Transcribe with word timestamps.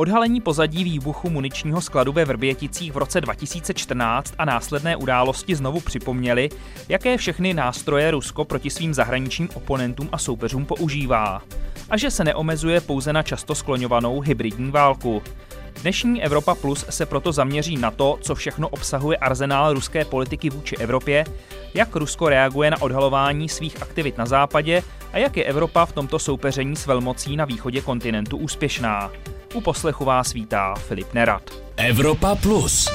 Odhalení 0.00 0.40
pozadí 0.40 0.84
výbuchu 0.84 1.30
muničního 1.30 1.80
skladu 1.80 2.12
ve 2.12 2.24
Vrběticích 2.24 2.92
v 2.92 2.96
roce 2.96 3.20
2014 3.20 4.34
a 4.38 4.44
následné 4.44 4.96
události 4.96 5.54
znovu 5.54 5.80
připomněly, 5.80 6.48
jaké 6.88 7.16
všechny 7.16 7.54
nástroje 7.54 8.10
Rusko 8.10 8.44
proti 8.44 8.70
svým 8.70 8.94
zahraničním 8.94 9.48
oponentům 9.54 10.08
a 10.12 10.18
soupeřům 10.18 10.66
používá. 10.66 11.42
A 11.90 11.96
že 11.96 12.10
se 12.10 12.24
neomezuje 12.24 12.80
pouze 12.80 13.12
na 13.12 13.22
často 13.22 13.54
skloňovanou 13.54 14.20
hybridní 14.20 14.70
válku. 14.70 15.22
Dnešní 15.82 16.22
Evropa 16.22 16.54
Plus 16.54 16.84
se 16.90 17.06
proto 17.06 17.32
zaměří 17.32 17.76
na 17.76 17.90
to, 17.90 18.18
co 18.20 18.34
všechno 18.34 18.68
obsahuje 18.68 19.16
arzenál 19.16 19.74
ruské 19.74 20.04
politiky 20.04 20.50
vůči 20.50 20.76
Evropě, 20.76 21.24
jak 21.74 21.96
Rusko 21.96 22.28
reaguje 22.28 22.70
na 22.70 22.82
odhalování 22.82 23.48
svých 23.48 23.82
aktivit 23.82 24.18
na 24.18 24.26
západě 24.26 24.82
a 25.12 25.18
jak 25.18 25.36
je 25.36 25.44
Evropa 25.44 25.86
v 25.86 25.92
tomto 25.92 26.18
soupeření 26.18 26.76
s 26.76 26.86
velmocí 26.86 27.36
na 27.36 27.44
východě 27.44 27.80
kontinentu 27.80 28.36
úspěšná. 28.36 29.10
U 29.54 29.60
poslechu 29.60 30.04
vás 30.04 30.32
vítá 30.32 30.74
Filip 30.74 31.14
Nerad. 31.14 31.42
Evropa 31.76 32.36
Plus. 32.36 32.88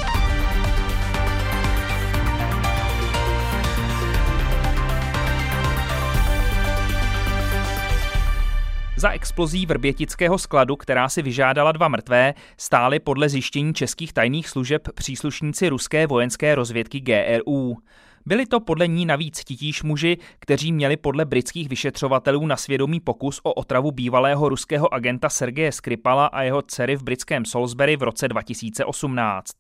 Za 8.98 9.09
explozí 9.09 9.66
vrbětického 9.66 10.38
skladu, 10.38 10.76
která 10.76 11.09
si 11.09 11.22
vyžádala 11.22 11.72
dva 11.72 11.88
mrtvé, 11.88 12.34
stáli 12.58 13.00
podle 13.00 13.30
zjištění 13.30 13.73
českých 13.73 14.14
tajných 14.14 14.50
služeb 14.50 14.81
příslušníci 14.95 15.70
ruské 15.70 16.08
vojenské 16.08 16.56
rozvědky 16.56 17.00
GRU. 17.00 17.78
Byli 18.26 18.45
to 18.45 18.59
podle 18.59 18.88
ní 18.88 19.05
navíc 19.05 19.44
titíž 19.44 19.84
muži, 19.84 20.18
kteří 20.40 20.73
měli 20.73 20.98
podle 20.98 21.26
britských 21.26 21.70
vyšetřovatelů 21.70 22.45
na 22.45 22.58
svědomí 22.58 23.00
pokus 23.00 23.40
o 23.44 23.54
otravu 23.54 23.91
bývalého 23.91 24.50
ruského 24.50 24.94
agenta 24.94 25.30
Sergeje 25.30 25.72
Skripala 25.72 26.26
a 26.26 26.41
jeho 26.41 26.62
dcery 26.62 26.95
v 26.95 27.04
britském 27.04 27.45
Salisbury 27.45 27.95
v 27.95 28.04
roce 28.04 28.28
2018. 28.28 29.52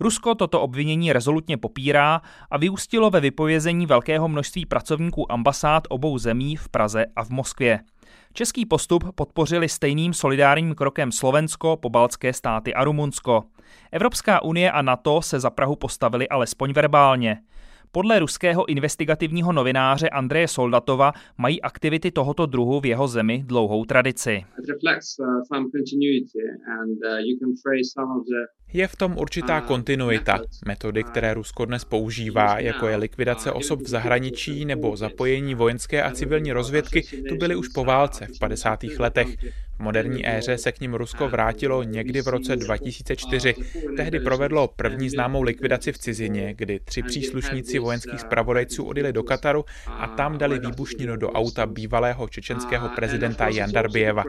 Rusko 0.00 0.34
toto 0.34 0.60
obvinění 0.60 1.12
rezolutně 1.12 1.56
popírá 1.56 2.20
a 2.50 2.58
vyústilo 2.58 3.10
ve 3.10 3.20
vypovězení 3.20 3.86
velkého 3.86 4.28
množství 4.28 4.66
pracovníků 4.66 5.32
ambasád 5.32 5.82
obou 5.88 6.18
zemí 6.18 6.56
v 6.56 6.68
Praze 6.68 7.06
a 7.16 7.24
v 7.24 7.30
Moskvě. 7.30 7.80
Český 8.32 8.66
postup 8.66 9.04
podpořili 9.14 9.68
stejným 9.68 10.14
solidárním 10.14 10.74
krokem 10.74 11.12
Slovensko, 11.12 11.76
pobaltské 11.76 12.32
státy 12.32 12.74
a 12.74 12.84
Rumunsko. 12.84 13.44
Evropská 13.92 14.42
unie 14.42 14.72
a 14.72 14.82
NATO 14.82 15.22
se 15.22 15.40
za 15.40 15.50
Prahu 15.50 15.76
postavili 15.76 16.28
alespoň 16.28 16.72
verbálně. 16.72 17.38
Podle 17.94 18.18
ruského 18.18 18.68
investigativního 18.68 19.52
novináře 19.52 20.08
Andreje 20.08 20.48
Soldatova 20.48 21.12
mají 21.38 21.62
aktivity 21.62 22.10
tohoto 22.10 22.46
druhu 22.46 22.80
v 22.80 22.86
jeho 22.86 23.08
zemi 23.08 23.42
dlouhou 23.46 23.84
tradici. 23.84 24.44
Je 28.72 28.88
v 28.88 28.96
tom 28.96 29.18
určitá 29.18 29.60
kontinuita. 29.60 30.38
Metody, 30.66 31.04
které 31.04 31.34
Rusko 31.34 31.64
dnes 31.64 31.84
používá, 31.84 32.58
jako 32.58 32.88
je 32.88 32.96
likvidace 32.96 33.52
osob 33.52 33.80
v 33.80 33.88
zahraničí 33.88 34.64
nebo 34.64 34.96
zapojení 34.96 35.54
vojenské 35.54 36.02
a 36.02 36.10
civilní 36.10 36.52
rozvědky, 36.52 37.02
tu 37.28 37.36
byly 37.36 37.56
už 37.56 37.68
po 37.68 37.84
válce 37.84 38.26
v 38.36 38.38
50. 38.38 38.82
letech. 38.98 39.28
V 39.76 39.80
moderní 39.80 40.28
éře 40.28 40.58
se 40.58 40.72
k 40.72 40.80
ním 40.80 40.94
Rusko 40.94 41.28
vrátilo 41.28 41.82
někdy 41.82 42.22
v 42.22 42.28
roce 42.28 42.56
2004. 42.56 43.54
Tehdy 43.96 44.20
provedlo 44.20 44.68
první 44.68 45.10
známou 45.10 45.42
likvidaci 45.42 45.92
v 45.92 45.98
cizině, 45.98 46.54
kdy 46.54 46.80
tři 46.84 47.02
příslušníci 47.02 47.78
vojenských 47.78 48.20
zpravodajců 48.20 48.84
odjeli 48.84 49.12
do 49.12 49.22
Kataru 49.22 49.64
a 49.86 50.06
tam 50.06 50.38
dali 50.38 50.58
výbušninu 50.58 51.16
do 51.16 51.30
auta 51.30 51.66
bývalého 51.66 52.28
čečenského 52.28 52.88
prezidenta 52.88 53.48
Jandarbieva. 53.48 54.24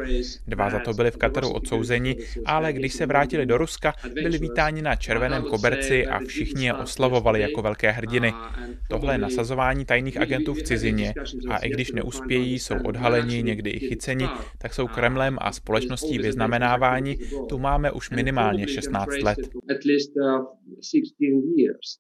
Dva 0.48 0.70
za 0.70 0.80
to 0.80 0.94
byli 0.94 1.12
v 1.12 1.18
Kataru 1.18 1.50
odsouzeni, 1.50 2.16
ale 2.46 2.74
když 2.74 2.94
se 2.94 3.06
vrátili 3.06 3.46
do 3.46 3.58
Ruska, 3.58 3.94
byli 4.14 4.38
vítáni 4.38 4.82
na 4.82 4.96
červeném 4.96 5.44
koberci 5.44 6.08
a 6.08 6.20
všichni 6.20 6.66
je 6.66 6.74
oslavovali 6.74 7.42
jako 7.42 7.62
velké 7.62 7.92
hrdiny. 7.92 8.34
Tohle 8.88 9.18
nasazování 9.18 9.86
tajných 9.86 10.18
agentů 10.18 10.54
v 10.54 10.64
cizině 10.64 11.14
a 11.50 11.58
i 11.58 11.70
když 11.70 11.92
neuspějí, 11.92 12.60
jsou 12.60 12.76
odhaleni, 12.84 13.44
někdy 13.44 13.70
i 13.70 13.88
chyceni, 13.88 14.28
tak 14.58 14.74
jsou 14.74 14.88
Kremlem 14.88 15.35
a 15.42 15.52
společností 15.52 16.18
vyznamenávání 16.18 17.18
tu 17.50 17.58
máme 17.58 17.92
už 17.92 18.10
minimálně 18.10 18.68
16 18.68 19.08
let. 19.24 19.38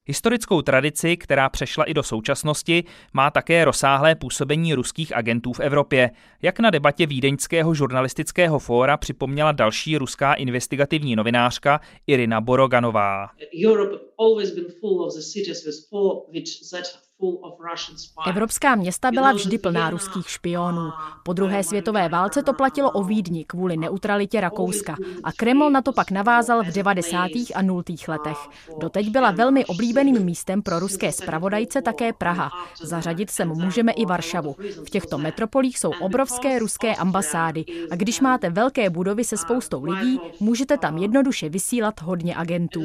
Historickou 0.05 0.61
tradici, 0.61 1.17
která 1.17 1.49
přešla 1.49 1.83
i 1.83 1.93
do 1.93 2.03
současnosti, 2.03 2.83
má 3.13 3.31
také 3.31 3.65
rozsáhlé 3.65 4.15
působení 4.15 4.73
ruských 4.73 5.15
agentů 5.15 5.53
v 5.53 5.59
Evropě. 5.59 6.11
Jak 6.41 6.59
na 6.59 6.69
debatě 6.69 7.05
Vídeňského 7.05 7.73
žurnalistického 7.73 8.59
fóra 8.59 8.97
připomněla 8.97 9.51
další 9.51 9.97
ruská 9.97 10.33
investigativní 10.33 11.15
novinářka 11.15 11.81
Irina 12.07 12.41
Boroganová. 12.41 13.29
Europe 13.67 13.95
Evropská 18.27 18.75
města 18.75 19.11
byla 19.11 19.31
vždy 19.31 19.57
plná 19.57 19.89
ruských 19.89 20.29
špionů. 20.29 20.91
Po 21.23 21.33
druhé 21.33 21.63
světové 21.63 22.09
válce 22.09 22.43
to 22.43 22.53
platilo 22.53 22.91
o 22.91 23.03
Vídni 23.03 23.45
kvůli 23.45 23.77
neutralitě 23.77 24.41
Rakouska 24.41 24.95
a 25.23 25.31
Kreml 25.31 25.69
na 25.69 25.81
to 25.81 25.93
pak 25.93 26.11
navázal 26.11 26.63
v 26.63 26.67
90. 26.67 27.27
a 27.55 27.61
0. 27.61 27.83
letech. 28.07 28.37
Doteď 28.79 29.09
byla 29.09 29.31
velmi 29.31 29.65
oblíbeným 29.65 30.23
místem 30.23 30.61
pro 30.61 30.79
ruské 30.79 31.11
spravodajce 31.11 31.81
také 31.81 32.13
Praha. 32.13 32.51
Zařadit 32.81 33.29
sem 33.29 33.47
můžeme 33.47 33.91
i 33.91 34.05
Varšavu. 34.05 34.55
V 34.87 34.89
těchto 34.89 35.17
metropolích 35.17 35.79
jsou 35.79 35.91
obrovské 36.01 36.59
ruské 36.59 36.95
ambasády 36.95 37.65
a 37.91 37.95
když 37.95 38.21
máte 38.21 38.49
velké 38.49 38.89
budovy 38.89 39.23
se 39.23 39.37
spoustou 39.37 39.83
lidí, 39.83 40.19
můžete 40.39 40.77
tam 40.77 40.97
jednoduše 40.97 41.49
vysílat 41.49 42.01
hodně 42.01 42.35
agentů. 42.35 42.81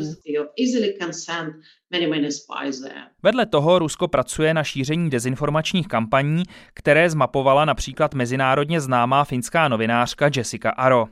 Vedle 3.23 3.47
toho 3.47 3.79
Rusko 3.79 4.09
pracuje 4.09 4.55
na 4.55 4.65
šíření 4.65 5.11
dezinformačních 5.11 5.89
kampaní, 5.89 6.43
které 6.75 7.11
zmapovala 7.11 7.65
například 7.65 8.15
mezinárodně 8.15 8.81
známá 8.81 9.25
finská 9.25 9.69
novinářka 9.69 10.31
Jessica 10.37 10.71
Aro. 10.71 11.07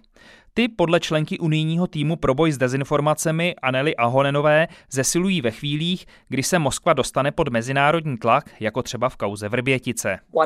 Ty 0.55 0.69
podle 0.69 1.01
členky 1.01 1.39
unijního 1.39 1.87
týmu 1.87 2.17
pro 2.17 2.35
boj 2.35 2.53
s 2.53 2.59
dezinformacemi 2.59 3.55
Anely 3.63 3.97
Ahonenové 3.97 4.69
zesilují 4.91 5.41
ve 5.41 5.51
chvílích, 5.51 6.07
kdy 6.29 6.43
se 6.43 6.59
Moskva 6.59 6.93
dostane 6.93 7.33
pod 7.33 7.49
mezinárodní 7.49 8.19
tlak, 8.19 8.51
jako 8.61 8.83
třeba 8.83 9.09
v 9.09 9.17
kauze 9.17 9.49
Vrbětice. 9.49 10.19
Uh, 10.33 10.45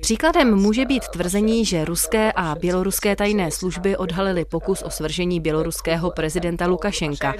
Příkladem 0.00 0.54
může 0.54 0.84
být 0.84 1.08
tvrzení, 1.08 1.64
že 1.64 1.84
ruské 1.84 2.32
a 2.32 2.54
běloruské 2.60 3.16
tajné 3.16 3.50
služby 3.50 3.96
odhalily 3.96 4.44
pokus 4.44 4.82
o 4.82 4.90
svržení 4.90 5.40
běloruského 5.40 6.10
prezidenta 6.10 6.66
Lukašenka 6.66 7.34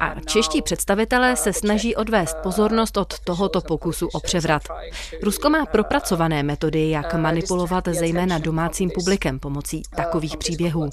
a 0.00 0.20
čeští 0.20 0.62
představitelé 0.62 1.36
se 1.36 1.52
snaží 1.52 1.96
odvést 1.96 2.36
pozornost 2.42 2.96
od 2.96 3.20
tohoto 3.20 3.60
pokusu 3.60 4.08
o 4.12 4.20
převrat. 4.20 4.62
Rusko 5.22 5.50
má 5.50 5.66
propracované 5.66 6.42
metody, 6.42 6.90
jak 6.90 7.14
manipulovat 7.14 7.88
zejména 7.88 8.38
domácím 8.38 8.90
publikem 8.94 9.38
pomocí 9.38 9.69
takových 9.96 10.36
příběhů. 10.36 10.90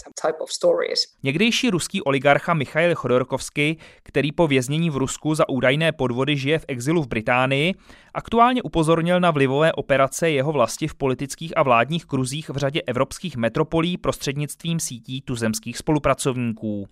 Někdejší 1.24 1.70
ruský 1.70 2.02
oligarcha 2.02 2.54
Michail 2.54 2.96
Chodorkovský, 2.96 3.78
který 4.04 4.32
po 4.32 4.48
věznění 4.48 4.90
v 4.90 4.98
Rusku 4.98 5.36
za 5.36 5.50
údajné 5.50 5.92
podvody 5.92 6.38
žije 6.38 6.60
v 6.60 6.66
exilu 6.68 7.02
v 7.02 7.08
Británii, 7.08 7.74
aktuálně 8.14 8.64
upozornil 8.64 9.20
na 9.20 9.32
vlivové 9.32 9.74
operace 9.74 10.30
jeho 10.30 10.52
vlasti 10.52 10.88
v 10.88 10.96
politických 10.96 11.58
a 11.58 11.64
vládních 11.64 12.06
kruzích 12.06 12.50
v 12.50 12.58
řadě 12.58 12.82
evropských 12.88 13.38
metropolí 13.38 13.98
prostřednictvím 13.98 14.80
sítí 14.80 15.22
tuzemských 15.22 15.78
spolupracovníků. 15.78 16.88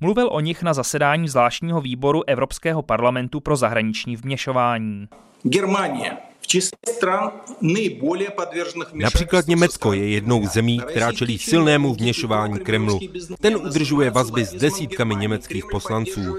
Mluvil 0.00 0.28
o 0.32 0.40
nich 0.40 0.62
na 0.62 0.74
zasedání 0.74 1.28
zvláštního 1.28 1.80
výboru 1.80 2.28
Evropského 2.28 2.82
parlamentu 2.82 3.40
pro 3.40 3.56
zahraniční 3.56 4.16
vměšování. 4.16 5.08
Germánie 5.42 6.16
Například 8.94 9.46
Německo 9.46 9.92
je 9.92 10.08
jednou 10.08 10.46
zemí, 10.46 10.80
která 10.86 11.12
čelí 11.12 11.38
silnému 11.38 11.94
vměšování 11.94 12.58
Kremlu. 12.58 13.00
Ten 13.40 13.56
udržuje 13.56 14.10
vazby 14.10 14.44
s 14.44 14.52
desítkami 14.52 15.14
německých 15.14 15.64
poslanců. 15.70 16.36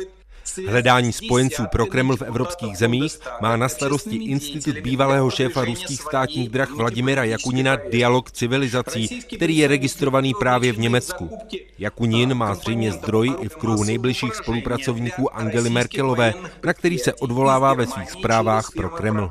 Hledání 0.67 1.13
spojenců 1.13 1.63
pro 1.71 1.85
Kreml 1.85 2.17
v 2.17 2.21
evropských 2.21 2.77
zemích 2.77 3.19
má 3.41 3.57
na 3.57 3.69
starosti 3.69 4.15
institut 4.15 4.77
bývalého 4.77 5.29
šéfa 5.31 5.65
ruských 5.65 6.01
státních 6.01 6.49
drah 6.49 6.71
Vladimira 6.71 7.23
Jakunina 7.23 7.77
Dialog 7.91 8.31
civilizací, 8.31 9.21
který 9.35 9.57
je 9.57 9.67
registrovaný 9.67 10.33
právě 10.39 10.73
v 10.73 10.79
Německu. 10.79 11.37
Jakunin 11.79 12.33
má 12.33 12.55
zřejmě 12.55 12.91
zdroj 12.91 13.35
i 13.41 13.49
v 13.49 13.55
kruhu 13.55 13.83
nejbližších 13.83 14.35
spolupracovníků 14.35 15.35
Angely 15.35 15.69
Merkelové, 15.69 16.33
na 16.65 16.73
který 16.73 16.97
se 16.97 17.13
odvolává 17.13 17.73
ve 17.73 17.87
svých 17.87 18.11
zprávách 18.11 18.69
pro 18.75 18.89
Kreml. 18.89 19.29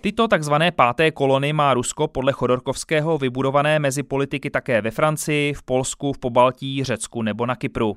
Tyto 0.00 0.28
takzvané 0.28 0.70
páté 0.70 1.10
kolony 1.10 1.52
má 1.52 1.74
Rusko 1.74 2.08
podle 2.08 2.32
Chodorkovského 2.32 3.18
vybudované 3.18 3.78
mezi 3.78 4.02
politiky 4.02 4.50
také 4.50 4.82
ve 4.82 4.90
Francii, 4.90 5.54
v 5.54 5.62
Polsku, 5.62 6.12
v 6.12 6.18
Pobaltí, 6.18 6.84
Řecku 6.84 6.99
Řecku 7.00 7.22
nebo 7.22 7.46
na 7.46 7.56
Kypru. 7.56 7.96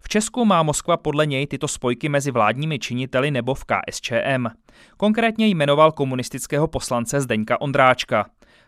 V 0.00 0.08
Česku 0.08 0.44
má 0.44 0.62
Moskva 0.62 0.96
podle 0.96 1.26
něj 1.26 1.46
tyto 1.46 1.68
spojky 1.68 2.08
mezi 2.08 2.30
vládními 2.30 2.78
činiteli 2.78 3.30
nebo 3.30 3.54
v 3.54 3.64
KSČM. 3.64 4.46
Konkrétně 4.96 5.46
jmenoval 5.46 5.92
komunistického 5.92 6.68
poslance 6.68 7.20
Zdeňka 7.20 7.60
Ondráčka. 7.60 8.26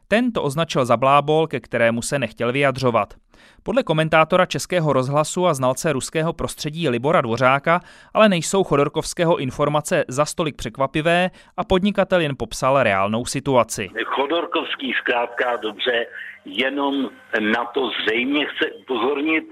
Ten 0.08 0.32
to 0.32 0.42
označil 0.42 0.84
za 0.84 0.96
blábol, 0.96 1.46
ke 1.46 1.60
kterému 1.60 2.02
se 2.02 2.18
nechtěl 2.18 2.52
vyjadřovat. 2.52 3.14
Podle 3.62 3.82
komentátora 3.82 4.46
Českého 4.46 4.92
rozhlasu 4.92 5.46
a 5.46 5.54
znalce 5.54 5.92
ruského 5.92 6.32
prostředí 6.32 6.88
Libora 6.88 7.20
Dvořáka 7.20 7.80
ale 8.14 8.28
nejsou 8.28 8.64
Chodorkovského 8.64 9.36
informace 9.36 10.04
za 10.08 10.24
stolik 10.24 10.56
překvapivé 10.56 11.30
a 11.56 11.64
podnikatel 11.64 12.20
jen 12.20 12.34
popsal 12.38 12.82
reálnou 12.82 13.24
situaci. 13.24 13.90
Chodorkovský 14.04 14.92
zkrátka 15.00 15.56
dobře 15.56 16.06
jenom 16.44 17.10
na 17.52 17.64
to 17.64 17.90
zřejmě 17.90 18.46
chce 18.46 18.70
upozornit, 18.72 19.44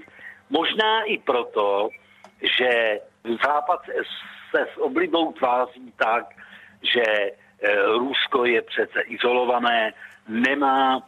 možná 0.53 1.03
i 1.03 1.17
proto, 1.17 1.89
že 2.57 2.99
Západ 3.45 3.79
se 4.51 4.67
s 4.73 4.77
oblibou 4.77 5.31
tváří 5.31 5.93
tak, 5.97 6.25
že 6.93 7.03
eh, 7.03 7.31
Rusko 7.85 8.45
je 8.45 8.61
přece 8.61 9.01
izolované, 9.01 9.93
nemá 10.27 11.03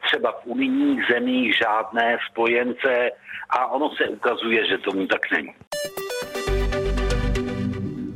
třeba 0.00 0.32
v 0.32 0.46
unijních 0.46 1.04
zemích 1.10 1.56
žádné 1.56 2.18
spojence 2.30 3.10
a 3.50 3.66
ono 3.66 3.90
se 3.90 4.04
ukazuje, 4.08 4.66
že 4.66 4.78
tomu 4.78 5.06
tak 5.06 5.30
není. 5.30 5.54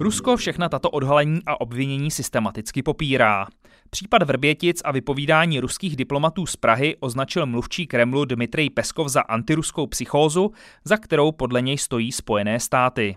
Rusko 0.00 0.36
všechna 0.36 0.68
tato 0.68 0.90
odhalení 0.90 1.40
a 1.46 1.60
obvinění 1.60 2.10
systematicky 2.10 2.82
popírá. 2.82 3.46
Případ 3.90 4.22
Vrbětic 4.22 4.82
a 4.84 4.92
vypovídání 4.92 5.60
ruských 5.60 5.96
diplomatů 5.96 6.46
z 6.46 6.56
Prahy 6.56 6.96
označil 7.00 7.46
mluvčí 7.46 7.86
Kremlu 7.86 8.24
Dmitrij 8.24 8.70
Peskov 8.70 9.08
za 9.08 9.20
antiruskou 9.20 9.86
psychózu, 9.86 10.52
za 10.84 10.96
kterou 10.96 11.32
podle 11.32 11.62
něj 11.62 11.78
stojí 11.78 12.12
Spojené 12.12 12.60
státy. 12.60 13.16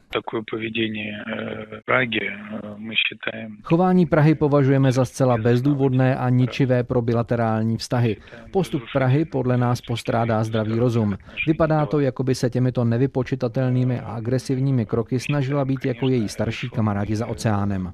Chování 3.64 4.06
Prahy 4.06 4.36
považujeme 4.36 4.92
za 4.92 5.06
zcela 5.06 5.38
bezdůvodné 5.38 6.16
a 6.16 6.30
ničivé 6.30 6.84
pro 6.84 7.02
bilaterální 7.02 7.78
vztahy. 7.78 8.18
Postup 8.52 8.84
Prahy 8.94 9.26
podle 9.26 9.58
nás 9.58 9.82
postrádá 9.82 10.44
zdravý 10.44 10.74
rozum. 10.74 11.18
Vypadá 11.48 11.86
to, 11.86 12.00
jako 12.00 12.24
by 12.24 12.36
se 12.36 12.50
těmito 12.50 12.86
nevypočitatelnými 12.86 14.00
a 14.00 14.12
agresivními 14.12 14.86
kroky 14.86 15.20
snažila 15.20 15.66
být 15.66 15.86
jako 15.86 16.10
její 16.10 16.30
starší 16.30 16.70
kamarádi 16.72 17.16
za 17.16 17.28
oceánem. 17.28 17.94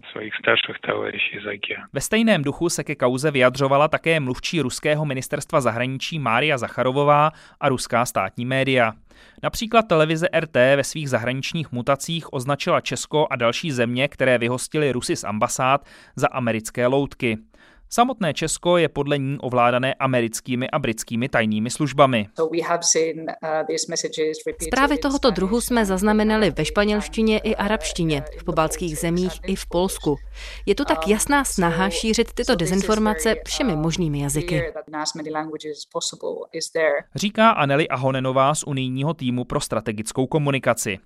Ve 1.93 2.01
stejném 2.01 2.43
duchu 2.43 2.69
se 2.69 2.83
ke 2.83 2.95
kauze 2.95 3.31
vyjadřovala 3.31 3.87
také 3.87 4.19
mluvčí 4.19 4.61
ruského 4.61 5.05
ministerstva 5.05 5.61
zahraničí 5.61 6.19
Mária 6.19 6.57
Zacharovová 6.57 7.31
a 7.59 7.69
ruská 7.69 8.05
státní 8.05 8.45
média. 8.45 8.93
Například 9.43 9.81
televize 9.81 10.27
RT 10.39 10.55
ve 10.55 10.83
svých 10.83 11.09
zahraničních 11.09 11.71
mutacích 11.71 12.33
označila 12.33 12.81
Česko 12.81 13.27
a 13.29 13.35
další 13.35 13.71
země, 13.71 14.07
které 14.07 14.37
vyhostily 14.37 14.91
Rusy 14.91 15.15
z 15.15 15.23
ambasád, 15.23 15.85
za 16.15 16.27
americké 16.27 16.87
loutky. 16.87 17.37
Samotné 17.89 18.33
Česko 18.33 18.77
je 18.77 18.89
podle 18.89 19.17
ní 19.17 19.37
ovládané 19.39 19.93
americkými 19.93 20.69
a 20.69 20.79
britskými 20.79 21.29
tajnými 21.29 21.69
službami. 21.69 22.27
Uh, 22.39 22.57
Zprávy 24.61 24.97
tohoto 24.97 25.31
druhu 25.31 25.61
jsme 25.61 25.85
zaznamenali 25.85 26.51
ve 26.51 26.65
španělštině 26.65 27.37
i 27.37 27.55
arabštině, 27.55 28.23
v 28.39 28.43
pobaltských 28.43 28.97
zemích 28.97 29.39
i 29.47 29.55
v 29.55 29.65
Polsku. 29.65 30.15
Je 30.65 30.75
tu 30.75 30.85
tak 30.85 31.07
jasná 31.07 31.43
snaha 31.43 31.89
šířit 31.89 32.33
tyto 32.33 32.55
dezinformace 32.55 33.35
všemi 33.45 33.75
možnými 33.75 34.19
jazyky. 34.19 34.63
Říká 37.15 37.49
Anely 37.49 37.87
Ahonenová 37.87 38.55
z 38.55 38.63
unijního 38.63 39.13
týmu 39.13 39.45
pro 39.45 39.59
strategickou 39.59 40.27
komunikaci. 40.27 40.99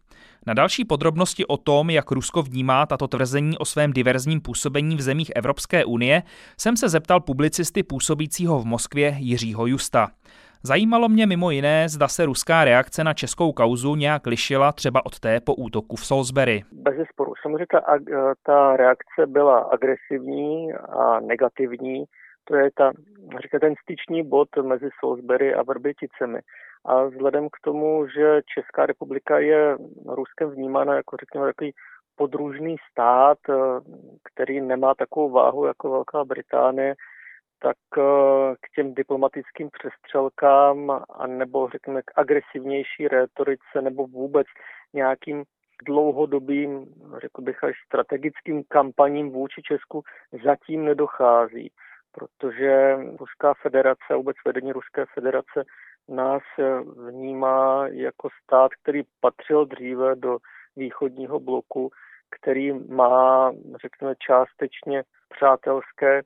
Na 0.48 0.54
další 0.54 0.86
podrobnosti 0.86 1.46
o 1.46 1.58
tom, 1.58 1.90
jak 1.90 2.12
Rusko 2.12 2.42
vnímá 2.42 2.86
tato 2.86 3.08
tvrzení 3.08 3.58
o 3.58 3.66
svém 3.66 3.94
diverzním 3.94 4.42
působení 4.42 4.96
v 4.96 5.02
zemích 5.02 5.32
Evropské 5.36 5.86
unie, 5.86 6.24
jsem 6.58 6.78
se 6.78 6.90
zeptal 6.90 7.20
publicisty 7.20 7.84
působícího 7.84 8.60
v 8.60 8.66
Moskvě 8.66 9.16
Jiřího 9.18 9.66
Justa. 9.66 10.08
Zajímalo 10.64 11.10
mě 11.10 11.26
mimo 11.26 11.52
jiné, 11.52 11.90
zda 11.90 12.08
se 12.08 12.26
ruská 12.26 12.64
reakce 12.64 13.04
na 13.04 13.14
českou 13.14 13.52
kauzu 13.52 13.96
nějak 13.96 14.28
lišila 14.28 14.72
třeba 14.72 15.06
od 15.06 15.20
té 15.20 15.40
po 15.40 15.56
útoku 15.56 15.96
v 15.96 16.06
Salisbury. 16.06 16.64
Bez 16.72 17.08
sporu. 17.14 17.34
Samozřejmě 17.42 17.66
ta, 17.72 17.82
ta 18.46 18.78
reakce 18.78 19.28
byla 19.28 19.60
agresivní 19.60 20.74
a 20.74 21.20
negativní. 21.20 22.06
To 22.44 22.56
je 22.56 22.70
ta, 22.78 22.92
říká, 23.42 23.60
ten 23.60 23.74
styčný 23.84 24.24
bod 24.24 24.50
mezi 24.62 24.90
Salisbury 25.00 25.54
a 25.56 25.64
Vrběticemi. 25.64 26.40
A 26.86 27.04
vzhledem 27.04 27.50
k 27.50 27.60
tomu, 27.64 28.08
že 28.08 28.42
Česká 28.56 28.86
republika 28.86 29.40
je 29.40 29.78
Ruskem 30.06 30.50
vnímána 30.50 30.96
jako 30.96 31.18
řekněme 31.18 31.46
takový 31.46 31.74
podružný 32.16 32.76
stát, 32.92 33.38
eh, 33.50 33.54
který 34.34 34.62
nemá 34.62 34.96
takovou 34.96 35.30
váhu 35.30 35.66
jako 35.66 35.92
Velká 35.92 36.26
Británie, 36.26 36.96
tak 37.60 37.78
eh, 37.98 38.02
k 38.62 38.70
těm 38.76 38.94
diplomatickým 38.94 39.70
přestřelkám 39.80 40.92
a 40.92 41.28
nebo 41.28 41.70
řekněme 41.70 42.02
k 42.02 42.12
agresivnější 42.16 43.08
rétorice 43.08 43.82
nebo 43.82 44.08
vůbec 44.08 44.48
nějakým 44.94 45.44
dlouhodobým, 45.86 46.86
řekl 47.22 47.42
bych 47.42 47.64
až 47.64 47.76
strategickým 47.86 48.64
kampaním 48.68 49.30
vůči 49.30 49.62
Česku 49.62 50.04
zatím 50.46 50.86
nedochází, 50.86 51.72
protože 52.12 52.98
Ruská 53.20 53.54
federace 53.62 54.16
vůbec 54.16 54.38
vedení 54.46 54.72
Ruské 54.72 55.06
federace 55.14 55.64
nás 56.10 56.42
vnímá 57.08 57.88
jako 57.88 58.30
stát, 58.44 58.72
který 58.84 59.02
patřil 59.20 59.66
dříve 59.66 60.16
do 60.16 60.38
východního 60.76 61.40
bloku, 61.40 61.90
který 62.40 62.74
má, 62.74 63.52
řekněme, 63.82 64.16
částečně 64.16 65.04
přátelské 65.30 66.22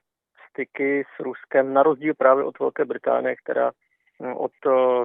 styky 0.50 1.04
s 1.16 1.20
Ruskem, 1.20 1.74
na 1.74 1.84
rozdíl 1.84 2.14
právě 2.18 2.44
od 2.44 2.60
Velké 2.60 2.86
Británie, 2.86 3.36
která 3.36 3.72
od 4.36 4.52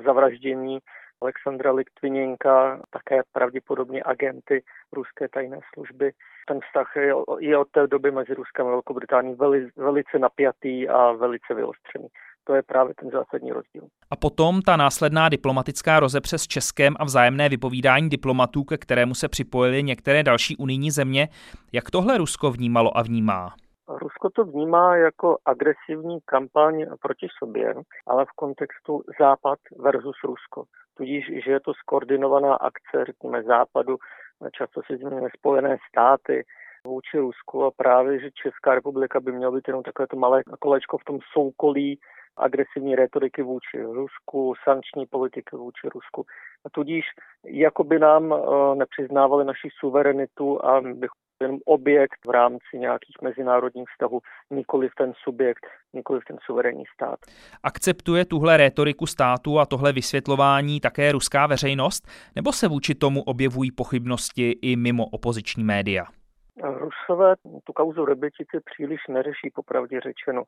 zavraždění 0.05 0.79
Alexandra 1.23 1.73
Litviněnka, 1.73 2.83
také 2.91 3.23
pravděpodobně 3.33 4.03
agenty 4.05 4.63
ruské 4.93 5.29
tajné 5.29 5.61
služby. 5.75 6.13
Ten 6.49 6.61
vztah 6.61 6.93
je, 7.39 7.59
od 7.59 7.71
té 7.71 7.87
doby 7.87 8.11
mezi 8.11 8.35
Ruskem 8.35 8.67
a 8.67 8.71
Velkou 8.71 8.95
Británií 8.95 9.35
veli, 9.35 9.69
velice 9.77 10.19
napjatý 10.19 10.89
a 10.89 11.13
velice 11.13 11.55
vyostřený. 11.55 12.09
To 12.51 12.55
je 12.55 12.63
právě 12.63 12.95
ten 12.95 13.11
zásadní 13.11 13.53
rozdíl. 13.53 13.83
A 14.11 14.17
potom 14.17 14.63
ta 14.63 14.77
následná 14.77 15.29
diplomatická 15.29 16.01
rozepře 16.01 16.39
s 16.39 16.47
Českem 16.47 16.95
a 17.01 17.05
vzájemné 17.05 17.49
vypovídání 17.49 18.09
diplomatů, 18.09 18.65
ke 18.65 18.79
kterému 18.79 19.15
se 19.15 19.29
připojily 19.29 19.83
některé 19.83 20.23
další 20.23 20.57
unijní 20.57 20.91
země. 20.91 21.29
Jak 21.73 21.91
tohle 21.91 22.19
Rusko 22.19 22.51
vnímalo 22.51 22.99
a 22.99 23.03
vnímá? 23.03 23.55
Rusko 23.89 24.31
to 24.31 24.45
vnímá 24.45 24.97
jako 24.97 25.39
agresivní 25.45 26.19
kampaň 26.25 26.87
proti 27.03 27.27
sobě, 27.39 27.75
ale 28.07 28.25
v 28.25 28.33
kontextu 28.37 29.03
Západ 29.21 29.59
versus 29.79 30.17
Rusko. 30.25 30.65
Tudíž, 30.97 31.25
že 31.45 31.51
je 31.51 31.61
to 31.61 31.73
skoordinovaná 31.75 32.55
akce, 32.55 33.05
řekněme, 33.07 33.43
Západu, 33.43 33.97
často 34.53 34.81
se 34.87 34.97
zmíněné 34.97 35.29
Spojené 35.39 35.77
státy, 35.89 36.45
vůči 36.87 37.19
Rusku 37.19 37.65
a 37.65 37.71
právě, 37.77 38.21
že 38.21 38.31
Česká 38.43 38.75
republika 38.75 39.21
by 39.21 39.33
měla 39.33 39.53
být 39.53 39.69
jenom 39.69 39.83
takové 39.83 40.07
to 40.07 40.17
malé 40.17 40.43
kolečko 40.61 40.99
v 40.99 41.05
tom 41.05 41.19
soukolí 41.33 41.99
agresivní 42.37 42.97
retoriky 42.97 43.43
vůči 43.43 43.83
Rusku, 43.83 44.55
sankční 44.65 45.07
politiky 45.07 45.57
vůči 45.57 45.89
Rusku. 45.95 46.27
A 46.65 46.71
tudíž 46.71 47.05
jako 47.47 47.85
by 47.85 47.99
nám 47.99 48.33
eh, 48.33 48.75
nepřiznávali 48.75 49.45
naši 49.45 49.69
suverenitu 49.81 50.65
a 50.65 50.81
bychom 50.81 51.21
jenom 51.43 51.59
objekt 51.65 52.27
v 52.27 52.31
rámci 52.31 52.79
nějakých 52.79 53.17
mezinárodních 53.23 53.89
vztahů, 53.89 54.21
nikoli 54.51 54.89
ten 54.99 55.13
subjekt, 55.25 55.67
nikoli 55.93 56.21
ten 56.29 56.37
suverénní 56.47 56.85
stát. 56.95 57.19
Akceptuje 57.63 58.25
tuhle 58.25 58.57
rétoriku 58.57 59.07
státu 59.07 59.59
a 59.59 59.67
tohle 59.67 59.93
vysvětlování 59.93 60.81
také 60.81 61.13
ruská 61.13 61.47
veřejnost, 61.47 62.09
nebo 62.37 62.53
se 62.53 62.69
vůči 62.69 62.95
tomu 62.95 63.23
objevují 63.23 63.71
pochybnosti 63.73 64.51
i 64.63 64.77
mimo 64.77 65.07
opoziční 65.07 65.65
média? 65.65 66.05
Rusové 66.63 67.35
tu 67.65 67.73
kauzu 67.73 68.05
Rebetice 68.05 68.61
příliš 68.65 69.01
neřeší, 69.09 69.51
popravdě 69.55 70.01
řečeno. 70.01 70.43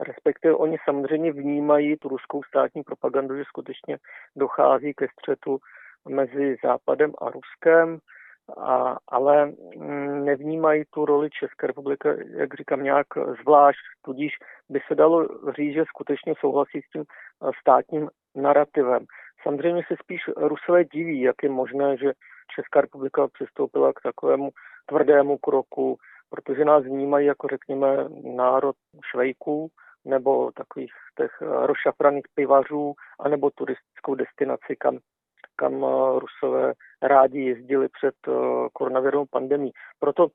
Respektive 0.00 0.54
oni 0.54 0.76
samozřejmě 0.84 1.32
vnímají 1.32 1.96
tu 1.96 2.08
ruskou 2.08 2.42
státní 2.42 2.82
propagandu, 2.82 3.36
že 3.36 3.44
skutečně 3.44 3.98
dochází 4.36 4.94
ke 4.94 5.06
střetu 5.08 5.58
mezi 6.08 6.56
Západem 6.64 7.12
a 7.18 7.30
Ruskem, 7.30 7.98
a, 8.58 8.96
ale 9.08 9.46
mm, 9.76 10.24
nevnímají 10.24 10.84
tu 10.90 11.04
roli 11.04 11.30
České 11.30 11.66
republiky, 11.66 12.08
jak 12.36 12.54
říkám, 12.54 12.82
nějak 12.82 13.06
zvlášť, 13.42 13.78
tudíž 14.04 14.32
by 14.68 14.80
se 14.88 14.94
dalo 14.94 15.28
říct, 15.56 15.74
že 15.74 15.84
skutečně 15.88 16.34
souhlasí 16.40 16.80
s 16.80 16.90
tím 16.92 17.04
eh, 17.04 17.50
státním 17.60 18.08
narrativem. 18.34 19.04
Samozřejmě 19.42 19.82
se 19.88 19.94
spíš 20.02 20.20
Rusové 20.36 20.84
diví, 20.84 21.20
jak 21.20 21.36
je 21.42 21.48
možné, 21.48 21.96
že 21.96 22.12
Česká 22.54 22.80
republika 22.80 23.28
přistoupila 23.28 23.92
k 23.92 24.00
takovému 24.02 24.50
tvrdému 24.86 25.38
kroku, 25.38 25.96
protože 26.34 26.64
nás 26.64 26.84
vnímají 26.84 27.26
jako, 27.26 27.48
řekněme, 27.48 28.08
národ 28.34 28.76
švejků 29.10 29.68
nebo 30.04 30.52
takových 30.52 30.92
těch 31.18 31.30
rozšafraných 31.40 32.24
pivařů, 32.34 32.94
anebo 33.20 33.50
turistickou 33.50 34.14
destinaci, 34.14 34.76
kam, 34.78 34.98
kam 35.56 35.86
Rusové 36.18 36.72
rádi 37.02 37.40
jezdili 37.40 37.88
před 37.88 38.14
koronavirovou 38.72 39.26
pandemí. 39.30 39.70
Proto 39.98 40.28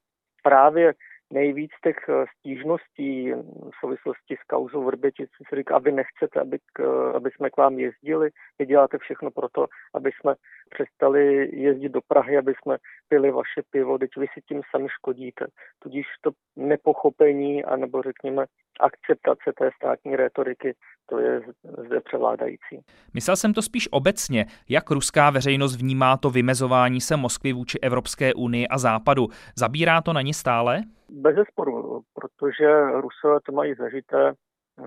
právě 0.44 0.94
nejvíc 1.34 1.72
těch 1.84 1.98
eh, 2.10 2.26
stížností 2.38 3.32
v 3.72 3.76
souvislosti 3.80 4.36
s 4.36 4.44
kauzou 4.48 4.84
Vrbětic 4.84 5.30
se 5.50 5.56
říká, 5.56 5.76
a 5.76 5.80
vy 5.80 5.92
nechcete, 5.92 6.40
aby, 6.40 6.60
k, 6.74 6.80
eh, 6.80 7.16
aby 7.18 7.30
jsme 7.32 7.50
k 7.50 7.58
vám 7.58 7.80
jezdili, 7.80 8.30
vy 8.60 8.66
děláte 8.66 8.98
všechno 8.98 9.32
pro 9.32 9.50
to, 9.50 9.68
aby 9.94 10.12
jsme 10.12 10.36
přestali 10.70 11.50
jezdit 11.60 11.90
do 11.90 12.02
Prahy, 12.08 12.38
aby 12.38 12.54
jsme 12.54 12.78
pili 13.10 13.32
vaše 13.32 13.62
pivo, 13.72 13.98
teď 13.98 14.10
vy 14.18 14.26
si 14.34 14.42
tím 14.42 14.62
sami 14.72 14.88
škodíte. 14.90 15.46
Tudíž 15.80 16.06
to 16.22 16.32
nepochopení, 16.56 17.66
anebo 17.66 18.02
řekněme 18.02 18.46
akceptace 18.80 19.52
té 19.60 19.70
státní 19.76 20.16
retoriky, 20.16 20.74
to 21.10 21.20
je 21.20 21.42
zde 21.86 22.02
převládající. 22.02 22.80
Myslel 23.14 23.36
jsem 23.36 23.54
to 23.54 23.62
spíš 23.62 23.88
obecně, 23.92 24.46
jak 24.70 24.92
ruská 24.92 25.30
veřejnost 25.30 25.76
vnímá 25.76 26.18
to 26.18 26.30
vymezování 26.30 27.02
se 27.02 27.18
Moskvy 27.18 27.54
vůči 27.54 27.80
Evropské 27.80 28.34
unii 28.34 28.68
a 28.68 28.78
Západu. 28.78 29.28
Zabírá 29.56 30.02
to 30.02 30.14
na 30.14 30.22
ní 30.22 30.34
stále? 30.34 30.82
Bez 31.10 31.36
zesporu, 31.36 32.02
protože 32.14 32.82
Rusové 32.82 33.40
to 33.46 33.52
mají 33.52 33.76
zažité 33.76 34.34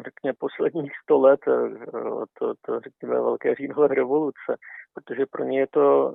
řekněme, 0.00 0.34
posledních 0.38 0.92
sto 1.02 1.20
let, 1.20 1.40
to, 2.38 2.54
to 2.66 2.80
řekněme, 2.80 3.14
velké 3.14 3.54
říjnové 3.54 3.88
revoluce, 3.88 4.56
protože 4.94 5.26
pro 5.26 5.44
ně 5.44 5.60
je 5.60 5.66
to, 5.66 6.12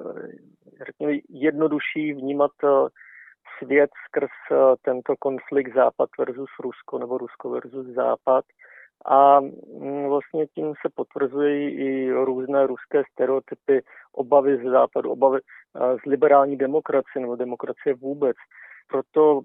řekněme, 0.85 1.13
jednodušší 1.29 2.13
vnímat 2.13 2.51
svět 3.59 3.89
skrz 4.07 4.31
tento 4.81 5.15
konflikt 5.19 5.73
Západ 5.75 6.09
versus 6.19 6.49
Rusko 6.59 6.99
nebo 6.99 7.17
Rusko 7.17 7.49
versus 7.49 7.87
Západ. 7.87 8.45
A 9.05 9.39
mm, 9.39 10.07
vlastně 10.07 10.47
tím 10.47 10.73
se 10.81 10.89
potvrzují 10.95 11.69
i 11.69 12.11
různé 12.11 12.67
ruské 12.67 13.03
stereotypy, 13.11 13.81
obavy 14.11 14.57
z 14.57 14.71
západu, 14.71 15.11
obavy 15.11 15.39
z 16.03 16.05
liberální 16.05 16.57
demokracie 16.57 17.21
nebo 17.21 17.35
demokracie 17.35 17.95
vůbec. 17.95 18.37
Proto 18.87 19.41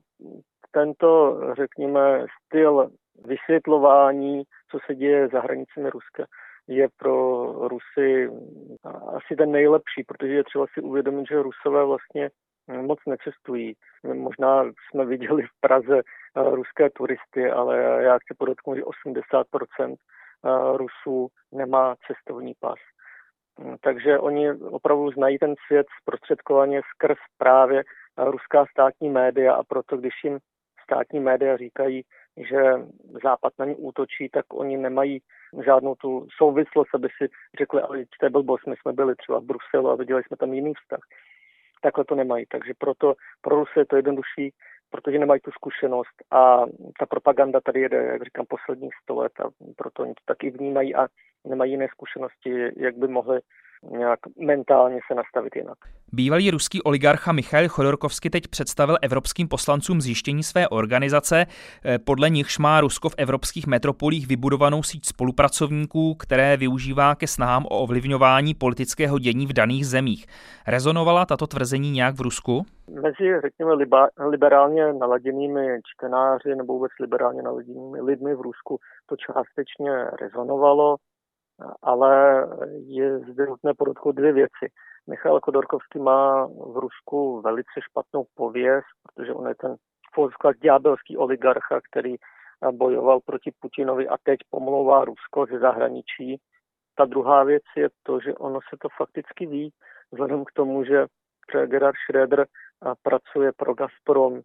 tento, 0.70 1.40
řekněme, 1.54 2.26
styl 2.44 2.90
vysvětlování, 3.26 4.42
co 4.70 4.78
se 4.86 4.94
děje 4.94 5.28
za 5.28 5.40
hranicemi 5.40 5.90
Ruska, 5.90 6.26
je 6.68 6.88
pro 6.96 7.44
Rusy 7.68 8.30
asi 9.16 9.36
ten 9.36 9.52
nejlepší, 9.52 10.04
protože 10.04 10.32
je 10.32 10.44
třeba 10.44 10.66
si 10.74 10.80
uvědomit, 10.80 11.28
že 11.28 11.42
Rusové 11.42 11.84
vlastně 11.84 12.30
moc 12.82 12.98
necestují. 13.08 13.74
Možná 14.14 14.64
jsme 14.64 15.04
viděli 15.04 15.42
v 15.42 15.60
Praze 15.60 16.02
ruské 16.36 16.90
turisty, 16.90 17.50
ale 17.50 17.78
já 18.02 18.18
chci 18.18 18.34
podotknout, 18.38 18.76
že 18.76 18.82
80% 18.82 19.96
Rusů 20.76 21.28
nemá 21.52 21.94
cestovní 22.06 22.54
pas. 22.60 22.78
Takže 23.80 24.18
oni 24.18 24.52
opravdu 24.52 25.10
znají 25.10 25.38
ten 25.38 25.54
svět 25.66 25.86
zprostředkovaně 26.00 26.80
skrz 26.94 27.18
právě 27.38 27.82
ruská 28.18 28.64
státní 28.70 29.10
média 29.10 29.54
a 29.54 29.62
proto, 29.64 29.96
když 29.96 30.14
jim 30.24 30.38
státní 30.82 31.20
média 31.20 31.56
říkají, 31.56 32.02
že 32.36 32.62
Západ 33.22 33.52
na 33.58 33.64
ně 33.64 33.74
útočí, 33.76 34.28
tak 34.28 34.54
oni 34.54 34.76
nemají 34.76 35.22
žádnou 35.64 35.94
tu 35.94 36.26
souvislost, 36.36 36.94
aby 36.94 37.08
si 37.18 37.28
řekli, 37.58 37.82
ale 37.82 37.98
to 38.20 38.26
je 38.26 38.30
blbost, 38.30 38.66
my 38.66 38.74
jsme 38.76 38.92
byli 38.92 39.14
třeba 39.16 39.40
v 39.40 39.44
Bruselu 39.44 39.90
a 39.90 39.96
viděli 39.96 40.22
jsme 40.22 40.36
tam 40.36 40.52
jiný 40.52 40.72
vztah. 40.74 41.00
Takhle 41.82 42.04
to 42.04 42.14
nemají, 42.14 42.46
takže 42.46 42.72
proto 42.78 43.14
pro 43.40 43.56
Rusy 43.56 43.78
je 43.78 43.86
to 43.86 43.96
jednodušší, 43.96 44.54
protože 44.90 45.18
nemají 45.18 45.40
tu 45.40 45.50
zkušenost 45.50 46.16
a 46.30 46.60
ta 46.98 47.06
propaganda 47.06 47.60
tady 47.60 47.80
jede, 47.80 47.96
jak 47.96 48.22
říkám, 48.22 48.46
posledních 48.48 48.92
sto 49.02 49.14
let 49.14 49.32
a 49.40 49.44
proto 49.76 50.02
oni 50.02 50.14
to 50.14 50.22
taky 50.24 50.50
vnímají 50.50 50.94
a 50.94 51.06
nemají 51.48 51.70
jiné 51.70 51.86
zkušenosti, 51.88 52.70
jak 52.76 52.96
by 52.96 53.08
mohli 53.08 53.40
nějak 53.90 54.18
mentálně 54.38 55.00
se 55.08 55.14
nastavit 55.14 55.56
jinak. 55.56 55.78
Bývalý 56.12 56.50
ruský 56.50 56.82
oligarcha 56.82 57.32
Michail 57.32 57.68
Chodorkovsky 57.68 58.30
teď 58.30 58.48
představil 58.48 58.96
evropským 59.02 59.48
poslancům 59.48 60.00
zjištění 60.00 60.42
své 60.42 60.68
organizace. 60.68 61.46
Eh, 61.84 61.98
podle 61.98 62.30
nichž 62.30 62.58
má 62.58 62.80
Rusko 62.80 63.08
v 63.08 63.14
evropských 63.18 63.66
metropolích 63.66 64.28
vybudovanou 64.28 64.82
síť 64.82 65.06
spolupracovníků, 65.06 66.14
které 66.14 66.56
využívá 66.56 67.14
ke 67.14 67.26
snahám 67.26 67.64
o 67.64 67.78
ovlivňování 67.82 68.54
politického 68.54 69.18
dění 69.18 69.46
v 69.46 69.52
daných 69.52 69.86
zemích. 69.86 70.26
Rezonovala 70.66 71.26
tato 71.26 71.46
tvrzení 71.46 71.90
nějak 71.90 72.14
v 72.14 72.20
Rusku? 72.20 72.62
Mezi, 72.90 73.40
řekněme, 73.40 73.72
liberálně 74.28 74.92
naladěnými 74.92 75.80
čtenáři 75.84 76.56
nebo 76.56 76.72
vůbec 76.72 76.92
liberálně 77.00 77.42
naladěnými 77.42 78.00
lidmi 78.00 78.34
v 78.34 78.40
Rusku 78.40 78.78
to 79.06 79.16
částečně 79.16 80.04
rezonovalo 80.20 80.96
ale 81.82 82.46
je 82.74 83.18
zde 83.18 83.46
nutné 83.46 83.74
podotknout 83.74 84.16
dvě 84.16 84.32
věci. 84.32 84.66
Michal 85.06 85.40
Kodorkovský 85.40 85.98
má 85.98 86.46
v 86.46 86.76
Rusku 86.76 87.40
velice 87.40 87.80
špatnou 87.90 88.26
pověst, 88.34 88.86
protože 89.02 89.32
on 89.32 89.48
je 89.48 89.54
ten 89.54 89.76
v 90.16 90.60
ďábelský 90.62 91.16
oligarcha, 91.16 91.80
který 91.90 92.14
bojoval 92.72 93.20
proti 93.20 93.52
Putinovi 93.60 94.08
a 94.08 94.16
teď 94.22 94.40
pomlouvá 94.50 95.04
Rusko 95.04 95.46
ze 95.46 95.58
zahraničí. 95.58 96.40
Ta 96.94 97.04
druhá 97.04 97.44
věc 97.44 97.62
je 97.76 97.88
to, 98.02 98.20
že 98.20 98.34
ono 98.34 98.60
se 98.60 98.76
to 98.80 98.88
fakticky 98.96 99.46
ví, 99.46 99.72
vzhledem 100.12 100.44
k 100.44 100.52
tomu, 100.52 100.84
že 100.84 101.06
Gerhard 101.66 101.96
Schröder 101.96 102.46
pracuje 103.02 103.52
pro 103.56 103.74
Gazprom 103.74 104.40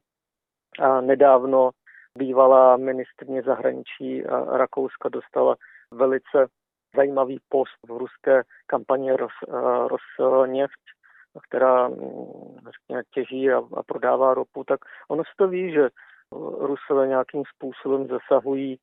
a 0.79 1.01
nedávno 1.01 1.71
bývalá 2.17 2.77
ministrně 2.77 3.41
zahraničí 3.41 4.23
Rakouska 4.47 5.09
dostala 5.09 5.55
velice 5.91 6.47
zajímavý 6.95 7.39
post 7.49 7.77
v 7.87 7.97
ruské 7.97 8.43
kampani 8.65 9.11
Ros, 9.11 9.31
eh, 9.47 9.87
Rosneft, 9.87 10.83
která 11.47 11.87
mm, 11.87 11.95
řekněme, 12.73 13.01
těží 13.13 13.51
a, 13.51 13.57
a 13.57 13.83
prodává 13.83 14.33
ropu, 14.33 14.63
tak 14.63 14.79
ono 15.09 15.23
se 15.23 15.31
to 15.37 15.47
ví, 15.47 15.71
že 15.71 15.89
Rusové 16.59 17.07
nějakým 17.07 17.43
způsobem 17.55 18.07
zasahují 18.07 18.77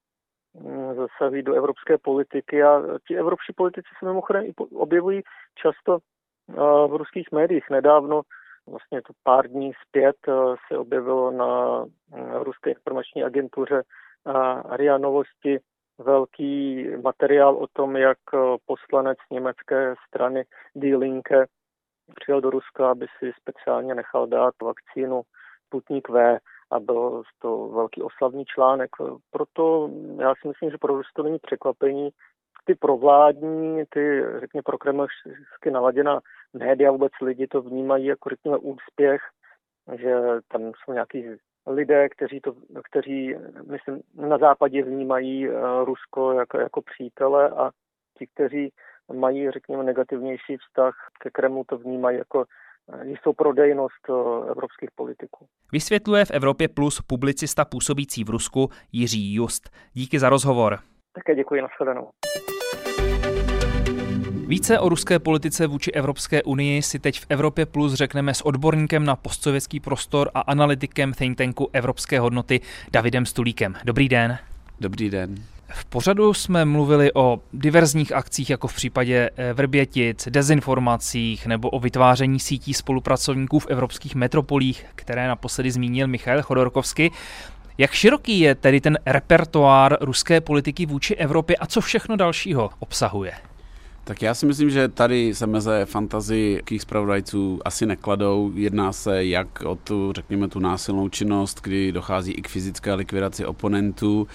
mm, 0.55 0.95
zasahují 0.95 1.43
do 1.43 1.55
evropské 1.55 1.99
politiky 1.99 2.63
a 2.63 2.83
ti 3.09 3.17
evropští 3.17 3.53
politici 3.53 3.89
se 3.99 4.07
mimochodem 4.07 4.45
objevují 4.75 5.23
často 5.55 5.99
eh, 5.99 6.55
v 6.89 6.97
ruských 6.97 7.33
médiích. 7.33 7.71
Nedávno, 7.71 8.23
vlastně 8.69 9.03
to 9.03 9.13
pár 9.23 9.49
dní 9.49 9.73
zpět, 9.89 10.17
eh, 10.29 10.33
se 10.69 10.79
objevilo 10.79 11.31
na 11.31 11.85
mm, 11.85 12.33
ruské 12.35 12.71
informační 12.71 13.25
agentuře 13.25 13.83
RIA 14.77 14.99
Novosti 14.99 15.61
velký 15.99 16.87
materiál 17.03 17.57
o 17.57 17.67
tom, 17.73 17.97
jak 17.97 18.19
eh, 18.35 18.39
poslanec 18.67 19.19
německé 19.31 19.95
strany 20.09 20.45
Die 20.75 20.97
Linke 20.97 21.47
přijel 22.21 22.41
do 22.41 22.51
Ruska, 22.51 22.91
aby 22.91 23.07
si 23.19 23.33
speciálně 23.41 23.95
nechal 23.95 24.27
dát 24.27 24.55
vakcínu 24.63 25.23
Sputnik 25.67 26.09
V 26.09 26.39
a 26.71 26.81
byl 26.81 27.23
to 27.39 27.69
velký 27.69 28.03
oslavní 28.03 28.45
článek. 28.45 28.91
Proto 29.31 29.91
já 30.21 30.35
si 30.41 30.49
myslím, 30.49 30.71
že 30.71 30.79
pro 30.79 30.97
Rusko 30.97 31.23
není 31.23 31.39
překvapení. 31.39 32.11
Ty 32.65 32.75
provládní, 32.75 33.85
ty, 33.91 34.23
řekně, 34.41 34.63
pro 34.63 34.79
kremelsky 34.79 35.71
naladěná 35.71 36.21
média, 36.53 36.91
vůbec 36.91 37.13
lidi 37.23 37.47
to 37.47 37.63
vnímají 37.63 38.07
jako, 38.07 38.29
řekněme, 38.29 38.57
úspěch, 38.57 39.21
že 39.99 40.15
tam 40.49 40.63
jsou 40.63 40.93
nějaký 40.93 41.25
lidé, 41.67 42.09
kteří, 42.09 42.41
to, 42.41 42.55
kteří 42.91 43.35
myslím, 43.71 44.01
na 44.15 44.39
západě 44.39 44.83
vnímají 44.83 45.49
eh, 45.49 45.53
Rusko 45.85 46.33
jako, 46.33 46.59
jako 46.59 46.83
přítele 46.83 47.51
a 47.51 47.71
ti, 48.19 48.27
kteří 48.35 48.73
mají, 49.13 49.51
řekněme, 49.51 49.85
negativnější 49.85 50.57
vztah 50.57 50.95
ke 51.23 51.31
Kremlu, 51.31 51.65
to 51.69 51.79
vnímají 51.79 52.19
jako 52.19 52.45
eh, 52.93 53.07
jistou 53.07 53.33
prodejnost 53.33 54.09
eh, 54.09 54.51
evropských 54.51 54.91
politiků. 54.95 55.47
Vysvětluje 55.73 56.25
v 56.25 56.31
Evropě 56.31 56.69
Plus 56.69 57.01
publicista 57.01 57.65
působící 57.65 58.25
v 58.25 58.31
Rusku 58.31 58.69
Jiří 58.93 59.35
Just. 59.35 59.71
Díky 59.93 60.19
za 60.19 60.29
rozhovor. 60.29 60.79
Také 61.13 61.35
děkuji, 61.35 61.63
nashledanou. 61.63 62.11
Více 64.47 64.79
o 64.79 64.89
ruské 64.89 65.19
politice 65.19 65.67
vůči 65.67 65.91
Evropské 65.91 66.43
unii 66.43 66.83
si 66.83 66.99
teď 66.99 67.21
v 67.21 67.27
Evropě 67.29 67.67
Plus 67.67 67.95
řekneme 67.95 68.35
s 68.35 68.47
odborníkem 68.47 69.05
na 69.05 69.17
postsovětský 69.17 69.81
prostor 69.81 70.31
a 70.35 70.41
analytikem 70.41 71.13
think 71.13 71.39
tanku 71.39 71.71
Evropské 71.73 72.21
hodnoty 72.21 72.61
Davidem 72.93 73.27
Stulíkem. 73.27 73.75
Dobrý 73.85 74.09
den. 74.09 74.39
Dobrý 74.81 75.11
den. 75.11 75.35
V 75.69 75.85
pořadu 75.85 76.35
jsme 76.35 76.65
mluvili 76.65 77.15
o 77.15 77.41
diverzních 77.53 78.13
akcích, 78.13 78.51
jako 78.51 78.69
v 78.69 78.75
případě 78.75 79.31
eh, 79.37 79.53
Vrbětic, 79.53 80.29
dezinformacích 80.31 81.47
nebo 81.47 81.71
o 81.71 81.81
vytváření 81.81 82.41
sítí 82.41 82.75
spolupracovníků 82.75 83.59
v 83.59 83.67
evropských 83.67 84.15
metropolích, 84.15 84.87
které 84.95 85.29
naposledy 85.29 85.71
zmínil 85.71 86.07
Michal 86.07 86.43
Chodorkovsky. 86.43 87.11
Jak 87.79 87.93
široký 87.93 88.41
je 88.41 88.55
tedy 88.55 88.81
ten 88.81 88.99
repertoár 89.07 89.97
ruské 90.01 90.41
politiky 90.41 90.87
vůči 90.87 91.15
Evropě 91.15 91.57
a 91.57 91.67
co 91.67 91.81
všechno 91.81 92.17
dalšího 92.17 92.71
obsahuje? 92.79 93.33
Tak 94.07 94.23
já 94.23 94.35
si 94.35 94.47
myslím, 94.47 94.71
že 94.71 94.89
tady 94.89 95.35
se 95.35 95.47
meze 95.47 95.85
fantazii 95.85 96.55
jakých 96.55 96.83
zpravodajců 96.83 97.61
asi 97.65 97.87
nekladou. 97.87 98.53
Jedná 98.55 98.93
se 98.93 99.25
jak 99.25 99.63
o 99.63 99.75
tu, 99.75 100.13
řekněme, 100.13 100.49
tu 100.49 100.59
násilnou 100.59 101.09
činnost, 101.09 101.61
kdy 101.63 101.93
dochází 101.93 102.33
i 102.33 102.43
k 102.43 102.49
fyzické 102.49 102.95
likvidaci 102.95 103.47
oponentů, 103.47 104.27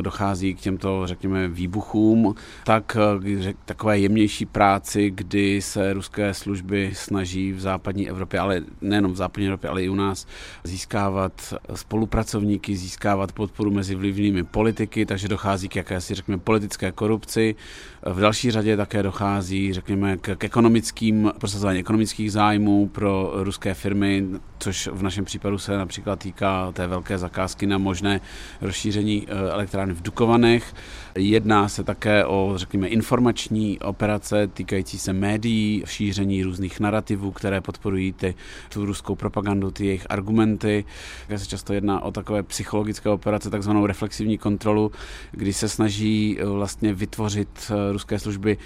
dochází 0.00 0.54
k 0.54 0.60
těmto, 0.60 1.06
řekněme, 1.06 1.48
výbuchům, 1.48 2.34
tak 2.64 2.84
k 2.84 3.20
takové 3.64 3.98
jemnější 3.98 4.46
práci, 4.46 5.10
kdy 5.10 5.62
se 5.62 5.92
ruské 5.92 6.34
služby 6.34 6.90
snaží 6.94 7.52
v 7.52 7.60
západní 7.60 8.08
Evropě, 8.08 8.40
ale 8.40 8.62
nejenom 8.80 9.12
v 9.12 9.16
západní 9.16 9.46
Evropě, 9.46 9.70
ale 9.70 9.82
i 9.82 9.88
u 9.88 9.94
nás 9.94 10.26
získávat 10.64 11.54
spolupracovníky, 11.74 12.76
získávat 12.76 13.32
podporu 13.32 13.70
mezi 13.70 13.94
vlivnými 13.94 14.44
politiky, 14.44 15.06
takže 15.06 15.28
dochází 15.28 15.68
k 15.68 15.76
jakési, 15.76 16.14
řekněme, 16.14 16.38
politické 16.38 16.92
korupci. 16.92 17.54
V 18.02 18.20
další 18.20 18.50
řadě 18.50 18.76
také 18.76 19.02
dochází, 19.08 19.72
řekněme, 19.72 20.16
k, 20.16 20.36
k 20.36 20.44
ekonomickým, 20.44 21.32
prosazování 21.38 21.78
ekonomických 21.78 22.32
zájmů 22.32 22.88
pro 22.88 23.32
ruské 23.34 23.74
firmy, 23.74 24.24
což 24.58 24.88
v 24.92 25.02
našem 25.02 25.24
případu 25.24 25.58
se 25.58 25.78
například 25.78 26.18
týká 26.18 26.72
té 26.72 26.86
velké 26.86 27.18
zakázky 27.18 27.66
na 27.66 27.78
možné 27.78 28.20
rozšíření 28.60 29.26
eh, 29.28 29.50
elektrárny 29.50 29.94
v 29.94 30.02
Dukovanech. 30.02 30.74
Jedná 31.14 31.68
se 31.68 31.84
také 31.84 32.24
o, 32.24 32.52
řekněme, 32.56 32.88
informační 32.88 33.78
operace 33.78 34.46
týkající 34.46 34.98
se 34.98 35.12
médií, 35.12 35.82
šíření 35.86 36.42
různých 36.42 36.80
narrativů, 36.80 37.32
které 37.32 37.60
podporují 37.60 38.12
ty, 38.12 38.34
tu 38.72 38.86
ruskou 38.86 39.14
propagandu, 39.14 39.70
ty 39.70 39.86
jejich 39.86 40.06
argumenty. 40.10 40.84
Také 41.26 41.38
se 41.38 41.46
často 41.46 41.72
jedná 41.72 42.02
o 42.02 42.10
takové 42.10 42.42
psychologické 42.42 43.08
operace, 43.08 43.50
takzvanou 43.50 43.86
reflexivní 43.86 44.38
kontrolu, 44.38 44.92
kdy 45.30 45.52
se 45.52 45.68
snaží 45.68 46.36
eh, 46.38 46.44
vlastně 46.44 46.94
vytvořit 46.94 47.48
eh, 47.70 47.92
ruské 47.92 48.18
služby 48.18 48.58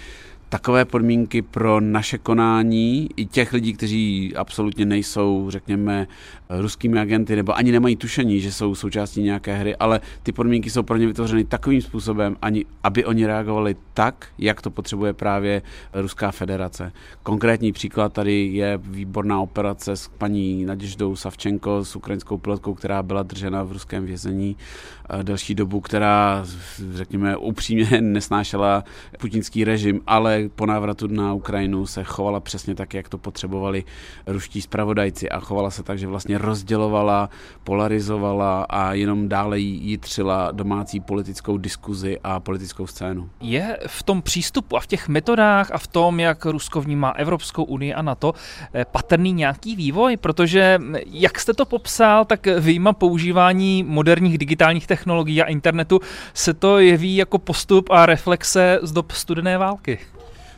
takové 0.53 0.85
podmínky 0.85 1.41
pro 1.41 1.79
naše 1.79 2.17
konání 2.17 3.09
i 3.15 3.25
těch 3.25 3.53
lidí, 3.53 3.73
kteří 3.73 4.33
absolutně 4.35 4.85
nejsou, 4.85 5.45
řekněme, 5.49 6.07
ruskými 6.49 6.99
agenty 6.99 7.35
nebo 7.35 7.57
ani 7.57 7.71
nemají 7.71 7.95
tušení, 7.95 8.39
že 8.39 8.51
jsou 8.51 8.75
součástí 8.75 9.21
nějaké 9.21 9.55
hry, 9.55 9.75
ale 9.75 10.01
ty 10.23 10.31
podmínky 10.31 10.69
jsou 10.69 10.83
pro 10.83 10.97
ně 10.97 11.07
vytvořeny 11.07 11.43
takovým 11.43 11.81
způsobem, 11.81 12.37
ani, 12.41 12.65
aby 12.83 13.05
oni 13.05 13.25
reagovali 13.25 13.75
tak, 13.93 14.27
jak 14.37 14.61
to 14.61 14.71
potřebuje 14.71 15.13
právě 15.13 15.61
Ruská 15.93 16.31
federace. 16.31 16.91
Konkrétní 17.23 17.71
příklad 17.71 18.13
tady 18.13 18.45
je 18.45 18.79
výborná 18.83 19.39
operace 19.39 19.95
s 19.95 20.07
paní 20.07 20.65
Naděždou 20.65 21.15
Savčenko, 21.15 21.85
s 21.85 21.95
ukrajinskou 21.95 22.37
pilotkou, 22.37 22.73
která 22.73 23.03
byla 23.03 23.23
držena 23.23 23.63
v 23.63 23.71
ruském 23.71 24.05
vězení 24.05 24.57
eh, 25.09 25.23
delší 25.23 25.55
dobu, 25.55 25.81
která, 25.81 26.45
řekněme, 26.93 27.37
upřímně 27.37 27.87
nesnášela 28.01 28.83
putinský 29.19 29.63
režim, 29.63 30.01
ale 30.07 30.42
po 30.49 30.65
návratu 30.65 31.07
na 31.07 31.33
Ukrajinu 31.33 31.85
se 31.85 32.03
chovala 32.03 32.39
přesně 32.39 32.75
tak, 32.75 32.93
jak 32.93 33.09
to 33.09 33.17
potřebovali 33.17 33.83
ruští 34.27 34.61
spravodajci 34.61 35.29
a 35.29 35.39
chovala 35.39 35.71
se 35.71 35.83
tak, 35.83 35.99
že 35.99 36.07
vlastně 36.07 36.37
rozdělovala, 36.37 37.29
polarizovala 37.63 38.63
a 38.69 38.93
jenom 38.93 39.29
dále 39.29 39.59
jitřila 39.59 40.51
domácí 40.51 40.99
politickou 40.99 41.57
diskuzi 41.57 42.19
a 42.23 42.39
politickou 42.39 42.87
scénu. 42.87 43.29
Je 43.41 43.79
v 43.87 44.03
tom 44.03 44.21
přístupu 44.21 44.77
a 44.77 44.79
v 44.79 44.87
těch 44.87 45.07
metodách 45.07 45.71
a 45.71 45.77
v 45.77 45.87
tom, 45.87 46.19
jak 46.19 46.45
Rusko 46.45 46.81
vnímá 46.81 47.09
Evropskou 47.09 47.63
unii 47.63 47.93
a 47.93 48.01
NATO, 48.01 48.33
eh, 48.73 48.85
patrný 48.85 49.33
nějaký 49.33 49.75
vývoj? 49.75 50.17
Protože, 50.17 50.77
hm, 50.81 50.95
jak 51.05 51.39
jste 51.39 51.53
to 51.53 51.65
popsal, 51.65 52.25
tak 52.25 52.47
výjima 52.59 52.93
používání 52.93 53.83
moderních 53.83 54.37
digitálních 54.37 54.87
technologií 54.87 55.41
a 55.41 55.45
internetu 55.45 55.99
se 56.33 56.53
to 56.53 56.79
jeví 56.79 57.15
jako 57.15 57.39
postup 57.39 57.89
a 57.89 58.05
reflexe 58.05 58.79
z 58.81 58.91
dob 58.91 59.11
studené 59.11 59.57
války. 59.57 59.99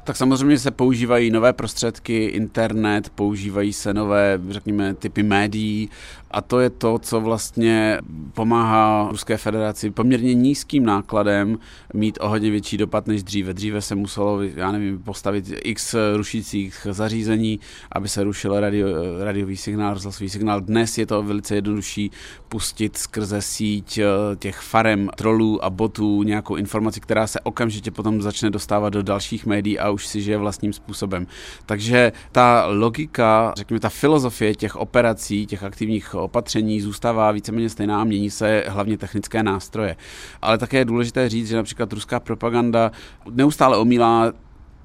Tak 0.05 0.17
samozřejmě 0.17 0.59
se 0.59 0.71
používají 0.71 1.31
nové 1.31 1.53
prostředky, 1.53 2.25
internet, 2.25 3.09
používají 3.09 3.73
se 3.73 3.93
nové, 3.93 4.39
řekněme, 4.49 4.93
typy 4.93 5.23
médií 5.23 5.89
a 6.35 6.41
to 6.41 6.59
je 6.59 6.69
to, 6.69 6.99
co 6.99 7.21
vlastně 7.21 7.99
pomáhá 8.33 9.07
Ruské 9.11 9.37
federaci 9.37 9.91
poměrně 9.91 10.33
nízkým 10.33 10.85
nákladem 10.85 11.59
mít 11.93 12.17
o 12.21 12.29
hodně 12.29 12.51
větší 12.51 12.77
dopad 12.77 13.07
než 13.07 13.23
dříve. 13.23 13.53
Dříve 13.53 13.81
se 13.81 13.95
muselo, 13.95 14.41
já 14.41 14.71
nevím, 14.71 14.99
postavit 14.99 15.53
x 15.63 15.95
rušících 16.15 16.87
zařízení, 16.91 17.59
aby 17.91 18.09
se 18.09 18.23
rušil 18.23 18.59
radio, 18.59 18.87
radiový 19.23 19.57
signál, 19.57 19.93
rozhlasový 19.93 20.29
signál. 20.29 20.61
Dnes 20.61 20.97
je 20.97 21.05
to 21.05 21.23
velice 21.23 21.55
jednodušší 21.55 22.11
pustit 22.49 22.97
skrze 22.97 23.41
síť 23.41 23.97
eh, 23.97 24.05
těch 24.35 24.59
farem, 24.59 25.09
trolů 25.15 25.65
a 25.65 25.69
botů 25.69 26.23
nějakou 26.23 26.55
informaci, 26.55 26.99
která 26.99 27.27
se 27.27 27.39
okamžitě 27.39 27.91
potom 27.91 28.21
začne 28.21 28.49
dostávat 28.49 28.89
do 28.89 29.03
dalších 29.03 29.45
médií 29.45 29.79
a 29.79 29.89
už 29.89 30.07
si 30.07 30.21
žije 30.21 30.37
vlastním 30.37 30.73
způsobem. 30.73 31.27
Takže 31.65 32.11
ta 32.31 32.65
logika, 32.65 33.53
řekněme, 33.57 33.79
ta 33.79 33.89
filozofie 33.89 34.55
těch 34.55 34.75
operací, 34.75 35.45
těch 35.45 35.63
aktivních 35.63 36.15
opatření 36.25 36.81
zůstává 36.81 37.31
víceméně 37.31 37.69
stejná, 37.69 38.03
mění 38.03 38.29
se 38.29 38.63
hlavně 38.67 38.97
technické 38.97 39.43
nástroje. 39.43 39.95
Ale 40.41 40.57
také 40.57 40.77
je 40.77 40.85
důležité 40.85 41.29
říct, 41.29 41.47
že 41.47 41.55
například 41.55 41.93
ruská 41.93 42.19
propaganda 42.19 42.91
neustále 43.31 43.77
omílá 43.77 44.33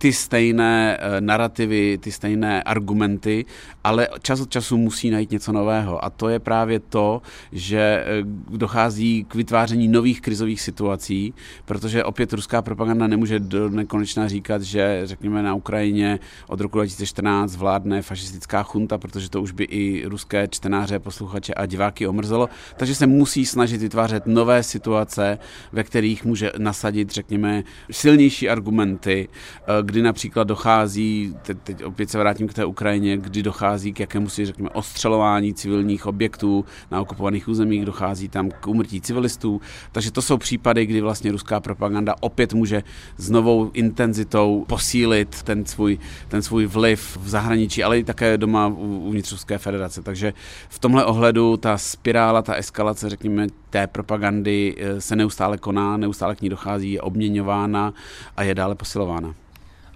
ty 0.00 0.12
stejné 0.12 0.96
eh, 0.96 1.20
narrativy, 1.20 1.98
ty 1.98 2.12
stejné 2.12 2.62
argumenty, 2.62 3.44
ale 3.84 4.08
čas 4.22 4.40
od 4.40 4.50
času 4.50 4.76
musí 4.76 5.10
najít 5.10 5.30
něco 5.30 5.52
nového. 5.52 6.04
A 6.04 6.10
to 6.10 6.28
je 6.28 6.38
právě 6.38 6.80
to, 6.80 7.22
že 7.52 7.78
eh, 7.78 8.22
dochází 8.48 9.24
k 9.28 9.34
vytváření 9.34 9.88
nových 9.88 10.20
krizových 10.20 10.60
situací, 10.60 11.34
protože 11.64 12.04
opět 12.04 12.32
ruská 12.32 12.62
propaganda 12.62 13.06
nemůže 13.06 13.38
do 13.38 13.68
nekonečna 13.68 14.28
říkat, 14.28 14.62
že 14.62 15.00
řekněme 15.04 15.42
na 15.42 15.54
Ukrajině 15.54 16.18
od 16.46 16.60
roku 16.60 16.78
2014 16.78 17.56
vládne 17.56 18.02
fašistická 18.02 18.62
chunta, 18.62 18.98
protože 18.98 19.30
to 19.30 19.42
už 19.42 19.52
by 19.52 19.64
i 19.64 20.04
ruské 20.06 20.48
čtenáře, 20.48 20.98
posluchače 20.98 21.54
a 21.54 21.66
diváky 21.66 22.06
omrzelo. 22.06 22.48
Takže 22.76 22.94
se 22.94 23.06
musí 23.06 23.46
snažit 23.46 23.80
vytvářet 23.80 24.26
nové 24.26 24.62
situace, 24.62 25.38
ve 25.72 25.84
kterých 25.84 26.24
může 26.24 26.52
nasadit, 26.58 27.10
řekněme, 27.10 27.62
silnější 27.90 28.48
argumenty, 28.48 29.28
eh, 29.28 29.89
kdy 29.90 30.02
například 30.02 30.44
dochází, 30.44 31.34
teď, 31.42 31.58
teď 31.64 31.84
opět 31.84 32.10
se 32.10 32.18
vrátím 32.18 32.48
k 32.48 32.54
té 32.54 32.64
Ukrajině, 32.64 33.16
kdy 33.16 33.42
dochází 33.42 33.92
k 33.92 34.00
jakému 34.00 34.28
si 34.28 34.46
řekněme 34.46 34.70
ostřelování 34.70 35.54
civilních 35.54 36.06
objektů 36.06 36.64
na 36.90 37.00
okupovaných 37.00 37.48
územích, 37.48 37.84
dochází 37.84 38.28
tam 38.28 38.50
k 38.50 38.66
umrtí 38.66 39.00
civilistů. 39.00 39.60
Takže 39.92 40.10
to 40.10 40.22
jsou 40.22 40.36
případy, 40.38 40.86
kdy 40.86 41.00
vlastně 41.00 41.32
ruská 41.32 41.60
propaganda 41.60 42.14
opět 42.20 42.54
může 42.54 42.82
s 43.16 43.30
novou 43.30 43.70
intenzitou 43.74 44.64
posílit 44.68 45.42
ten 45.42 45.64
svůj, 45.64 45.98
ten 46.28 46.42
svůj 46.42 46.66
vliv 46.66 47.18
v 47.22 47.28
zahraničí, 47.28 47.84
ale 47.84 47.98
i 47.98 48.04
také 48.04 48.38
doma 48.38 48.66
uvnitř 48.66 49.32
Ruské 49.32 49.58
federace. 49.58 50.02
Takže 50.02 50.32
v 50.68 50.78
tomhle 50.78 51.04
ohledu 51.04 51.56
ta 51.56 51.78
spirála, 51.78 52.42
ta 52.42 52.54
eskalace, 52.54 53.08
řekněme, 53.08 53.46
té 53.70 53.86
propagandy 53.86 54.74
eh, 54.78 55.00
se 55.00 55.16
neustále 55.16 55.58
koná, 55.58 55.96
neustále 55.96 56.36
k 56.36 56.42
ní 56.42 56.48
dochází, 56.48 56.92
je 56.92 57.00
obměňována 57.00 57.94
a 58.36 58.42
je 58.42 58.54
dále 58.54 58.74
posilována 58.74 59.34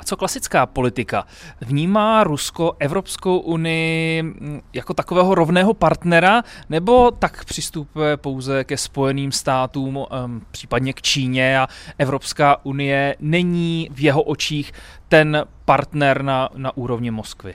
co 0.04 0.16
klasická 0.16 0.66
politika? 0.66 1.26
Vnímá 1.60 2.24
Rusko 2.24 2.76
Evropskou 2.78 3.38
unii 3.38 4.22
mm, 4.22 4.60
jako 4.72 4.94
takového 4.94 5.34
rovného 5.34 5.74
partnera, 5.74 6.42
nebo 6.68 7.10
tak 7.10 7.44
přistupuje 7.44 8.16
pouze 8.16 8.64
ke 8.64 8.76
Spojeným 8.76 9.32
státům, 9.32 10.06
případně 10.50 10.92
k 10.92 11.02
Číně 11.02 11.58
a 11.58 11.68
Evropská 11.98 12.64
unie 12.64 13.16
není 13.20 13.88
v 13.92 14.00
jeho 14.00 14.22
očích 14.22 14.72
ten 15.08 15.44
partner 15.64 16.22
na, 16.22 16.48
na 16.56 16.76
úrovni 16.76 17.10
Moskvy? 17.10 17.54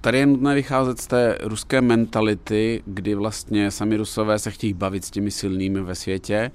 Tady 0.00 0.18
je 0.18 0.26
nutné 0.26 0.54
vycházet 0.54 1.00
z 1.00 1.06
té 1.06 1.38
ruské 1.42 1.80
mentality, 1.80 2.82
kdy 2.86 3.14
vlastně 3.14 3.70
sami 3.70 3.96
rusové 3.96 4.38
se 4.38 4.50
chtějí 4.50 4.74
bavit 4.74 5.04
s 5.04 5.10
těmi 5.10 5.30
silnými 5.30 5.80
ve 5.80 5.94
světě 5.94 6.50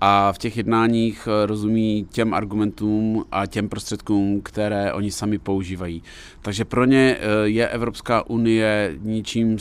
a 0.00 0.32
v 0.32 0.38
těch 0.38 0.56
jednáních 0.56 1.28
eh, 1.28 1.46
rozumí 1.46 2.06
těm 2.10 2.34
argumentům 2.34 3.24
a 3.32 3.46
těm 3.46 3.68
prostředkům, 3.68 4.40
které 4.40 4.92
oni 4.92 5.10
sami 5.10 5.38
používají. 5.38 6.02
Takže 6.42 6.64
pro 6.64 6.84
ně 6.84 7.16
eh, 7.18 7.48
je 7.48 7.68
Evropská 7.68 8.26
unie 8.26 8.94
ničím 9.02 9.58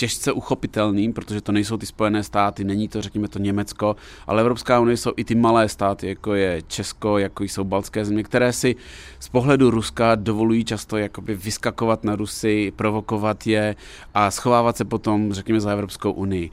těžce 0.00 0.32
uchopitelným, 0.32 1.12
protože 1.12 1.40
to 1.40 1.52
nejsou 1.52 1.76
ty 1.76 1.86
Spojené 1.86 2.22
státy, 2.22 2.64
není 2.64 2.88
to, 2.88 3.02
řekněme, 3.02 3.28
to 3.28 3.38
Německo, 3.38 3.96
ale 4.26 4.40
Evropská 4.40 4.80
unie 4.80 4.96
jsou 4.96 5.12
i 5.16 5.24
ty 5.24 5.34
malé 5.34 5.68
státy, 5.68 6.08
jako 6.08 6.34
je 6.34 6.62
Česko, 6.66 7.18
jako 7.18 7.44
jsou 7.44 7.64
baltské 7.64 8.04
země, 8.04 8.22
které 8.22 8.52
si 8.52 8.76
z 9.18 9.28
pohledu 9.28 9.70
Ruska 9.70 10.14
dovolují 10.14 10.64
často 10.64 10.96
jakoby 10.96 11.34
vyskakovat 11.34 12.04
na 12.04 12.16
Rusy, 12.16 12.72
provokovat 12.76 13.46
je 13.46 13.76
a 14.14 14.30
schovávat 14.30 14.76
se 14.76 14.84
potom, 14.84 15.32
řekněme, 15.32 15.60
za 15.60 15.72
Evropskou 15.72 16.12
unii. 16.12 16.50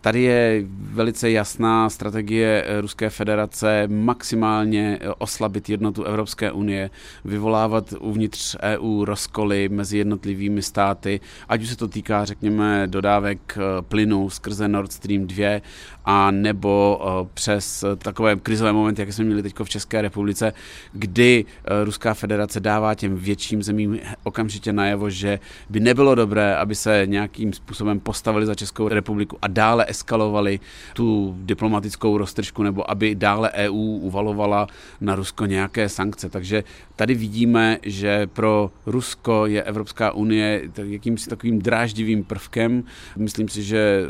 Tady 0.00 0.22
je 0.22 0.64
velice 0.70 1.30
jasná 1.30 1.90
strategie 1.90 2.29
strategie 2.30 2.64
Ruské 2.80 3.10
federace 3.10 3.88
maximálně 3.88 4.98
oslabit 5.18 5.68
jednotu 5.68 6.04
Evropské 6.04 6.52
unie, 6.52 6.90
vyvolávat 7.24 7.94
uvnitř 8.00 8.56
EU 8.62 9.04
rozkoly 9.04 9.68
mezi 9.68 9.98
jednotlivými 9.98 10.62
státy, 10.62 11.20
ať 11.48 11.62
už 11.62 11.68
se 11.68 11.76
to 11.76 11.88
týká, 11.88 12.24
řekněme, 12.24 12.86
dodávek 12.86 13.58
plynu 13.88 14.30
skrze 14.30 14.68
Nord 14.68 14.92
Stream 14.92 15.26
2, 15.26 15.60
a 16.04 16.30
nebo 16.30 17.00
přes 17.34 17.84
takové 17.98 18.36
krizové 18.36 18.72
momenty, 18.72 19.02
jak 19.02 19.12
jsme 19.12 19.24
měli 19.24 19.42
teď 19.42 19.54
v 19.62 19.68
České 19.68 20.02
republice, 20.02 20.52
kdy 20.92 21.44
Ruská 21.84 22.14
federace 22.14 22.60
dává 22.60 22.94
těm 22.94 23.16
větším 23.16 23.62
zemím 23.62 23.98
okamžitě 24.22 24.72
najevo, 24.72 25.10
že 25.10 25.38
by 25.70 25.80
nebylo 25.80 26.14
dobré, 26.14 26.56
aby 26.56 26.74
se 26.74 27.02
nějakým 27.06 27.52
způsobem 27.52 28.00
postavili 28.00 28.46
za 28.46 28.54
Českou 28.54 28.88
republiku 28.88 29.38
a 29.42 29.48
dále 29.48 29.84
eskalovali 29.88 30.60
tu 30.94 31.34
diplomatickou 31.38 32.18
roztržku, 32.20 32.62
nebo 32.62 32.90
aby 32.90 33.14
dále 33.14 33.50
EU 33.50 33.98
uvalovala 33.98 34.66
na 35.00 35.14
Rusko 35.14 35.46
nějaké 35.46 35.88
sankce. 35.88 36.28
Takže 36.28 36.64
tady 36.96 37.14
vidíme, 37.14 37.78
že 37.82 38.26
pro 38.26 38.70
Rusko 38.86 39.46
je 39.46 39.62
Evropská 39.62 40.12
unie 40.12 40.62
jakýmsi 40.76 41.30
takovým 41.30 41.58
dráždivým 41.58 42.24
prvkem. 42.24 42.84
Myslím 43.16 43.48
si, 43.48 43.62
že 43.62 44.02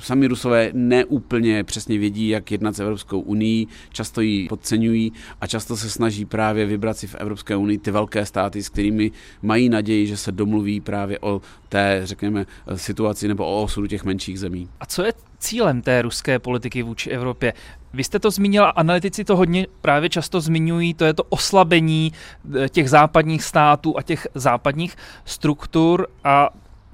sami 0.00 0.26
Rusové 0.26 0.70
neúplně 0.72 1.64
přesně 1.64 1.98
vědí, 1.98 2.28
jak 2.28 2.50
jednat 2.50 2.76
s 2.76 2.80
Evropskou 2.80 3.20
unii, 3.20 3.66
často 3.92 4.20
ji 4.20 4.48
podceňují 4.48 5.12
a 5.40 5.46
často 5.46 5.76
se 5.76 5.90
snaží 5.90 6.24
právě 6.24 6.66
vybrat 6.66 6.96
si 6.96 7.06
v 7.06 7.14
Evropské 7.14 7.56
unii 7.56 7.78
ty 7.78 7.90
velké 7.90 8.26
státy, 8.26 8.62
s 8.62 8.68
kterými 8.68 9.10
mají 9.42 9.68
naději, 9.68 10.06
že 10.06 10.16
se 10.16 10.32
domluví 10.32 10.80
právě 10.80 11.18
o 11.20 11.40
té, 11.68 12.00
řekněme, 12.04 12.46
situaci 12.74 13.28
nebo 13.28 13.46
o 13.46 13.62
osudu 13.62 13.86
těch 13.86 14.04
menších 14.04 14.40
zemí. 14.40 14.68
A 14.80 14.86
co 14.86 15.02
je 15.02 15.12
cílem 15.40 15.82
té 15.82 16.02
ruské 16.02 16.38
politiky 16.38 16.82
vůči 16.82 17.10
Evropě? 17.10 17.52
Vy 17.92 18.04
jste 18.04 18.18
to 18.18 18.30
zmínila, 18.30 18.70
analytici 18.70 19.24
to 19.24 19.36
hodně 19.36 19.66
právě 19.80 20.08
často 20.08 20.40
zmiňují, 20.40 20.94
to 20.94 21.04
je 21.04 21.14
to 21.14 21.24
oslabení 21.28 22.12
eh, 22.58 22.68
těch 22.68 22.90
západních 22.90 23.44
států 23.44 23.98
a 23.98 24.02
těch 24.02 24.26
západních 24.34 24.96
struktur 25.24 26.06
a 26.24 26.50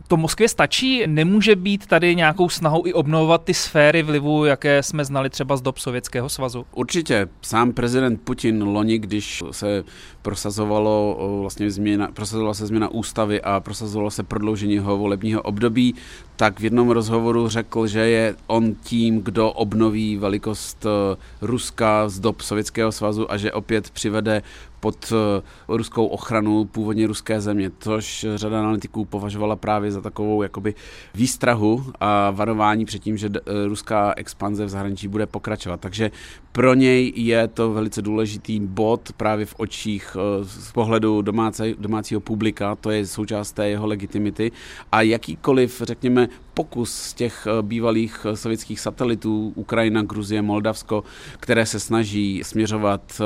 to 0.07 0.16
Moskvě 0.16 0.49
stačí? 0.49 1.07
Nemůže 1.07 1.57
být 1.57 1.87
tady 1.87 2.16
nějakou 2.16 2.49
snahou 2.49 2.87
i 2.87 2.92
obnovovat 2.92 3.45
ty 3.45 3.55
sféry 3.55 4.03
vlivu, 4.03 4.45
jaké 4.45 4.83
jsme 4.83 5.05
znali 5.05 5.31
třeba 5.31 5.57
z 5.57 5.62
dob 5.62 5.79
Sovětského 5.79 6.29
svazu? 6.29 6.66
Určitě. 6.73 7.29
Sám 7.42 7.73
prezident 7.73 8.21
Putin 8.25 8.62
loni, 8.62 8.99
když 8.99 9.42
se 9.51 9.85
prosazovalo 10.23 11.19
vlastně 11.40 11.71
změna, 11.71 12.09
prosazovala 12.12 12.55
se 12.55 12.66
změna 12.66 12.88
ústavy 12.88 13.42
a 13.42 13.61
prosazovalo 13.61 14.11
se 14.11 14.23
prodloužení 14.23 14.75
jeho 14.75 14.99
volebního 14.99 15.42
období, 15.42 15.95
tak 16.37 16.61
v 16.61 16.64
jednom 16.64 16.90
rozhovoru 16.90 17.49
řekl, 17.49 17.87
že 17.87 18.01
je 18.01 18.35
on 18.47 18.75
tím, 18.75 19.23
kdo 19.23 19.53
obnoví 19.53 20.16
velikost 20.16 20.87
eh, 20.87 21.16
Ruska 21.40 22.09
z 22.09 22.21
dob 22.21 22.40
Sovětského 22.40 22.92
svazu 22.92 23.33
a 23.33 23.37
že 23.37 23.53
opět 23.53 23.90
přivede 23.90 24.42
pod 24.81 25.12
eh, 25.12 25.43
ruskou 25.69 26.07
ochranu 26.07 26.65
původně 26.65 27.07
ruské 27.07 27.41
země, 27.41 27.71
což 27.79 28.27
řada 28.35 28.59
analytiků 28.59 29.05
považovala 29.05 29.57
právě 29.57 29.93
za 29.93 30.01
takovou 30.01 30.43
jakoby 30.43 30.75
výstrahu 31.15 31.85
a 32.01 32.31
varování 32.31 32.85
před 32.85 32.99
tím, 32.99 33.17
že 33.17 33.31
eh, 33.35 33.67
ruská 33.67 34.15
expanze 34.17 34.65
v 34.65 34.69
zahraničí 34.69 35.09
bude 35.09 35.27
pokračovat. 35.27 35.81
Takže 35.81 36.11
pro 36.53 36.75
něj 36.75 37.12
je 37.17 37.49
to 37.49 37.73
velice 37.73 38.03
důležitý 38.03 38.61
bod 38.61 39.12
právě 39.17 39.47
v 39.47 39.55
očích 39.59 40.17
eh, 40.17 40.45
z 40.45 40.73
pohledu 40.73 41.23
domácí, 41.23 41.75
domácího 41.79 42.21
publika, 42.21 42.75
to 42.75 42.91
je 42.91 43.07
součást 43.07 43.53
té 43.53 43.69
jeho 43.69 43.87
legitimity 43.87 44.53
a 44.93 45.03
jakýkoliv, 45.03 45.83
řekněme, 45.85 46.29
pokus 46.57 46.92
z 46.92 47.14
těch 47.14 47.47
eh, 47.47 47.62
bývalých 47.62 48.27
eh, 48.29 48.37
sovětských 48.37 48.81
satelitů, 48.81 49.53
Ukrajina, 49.55 50.03
Gruzie, 50.03 50.42
Moldavsko, 50.42 51.05
které 51.40 51.66
se 51.66 51.81
snaží 51.81 52.40
směřovat 52.45 53.21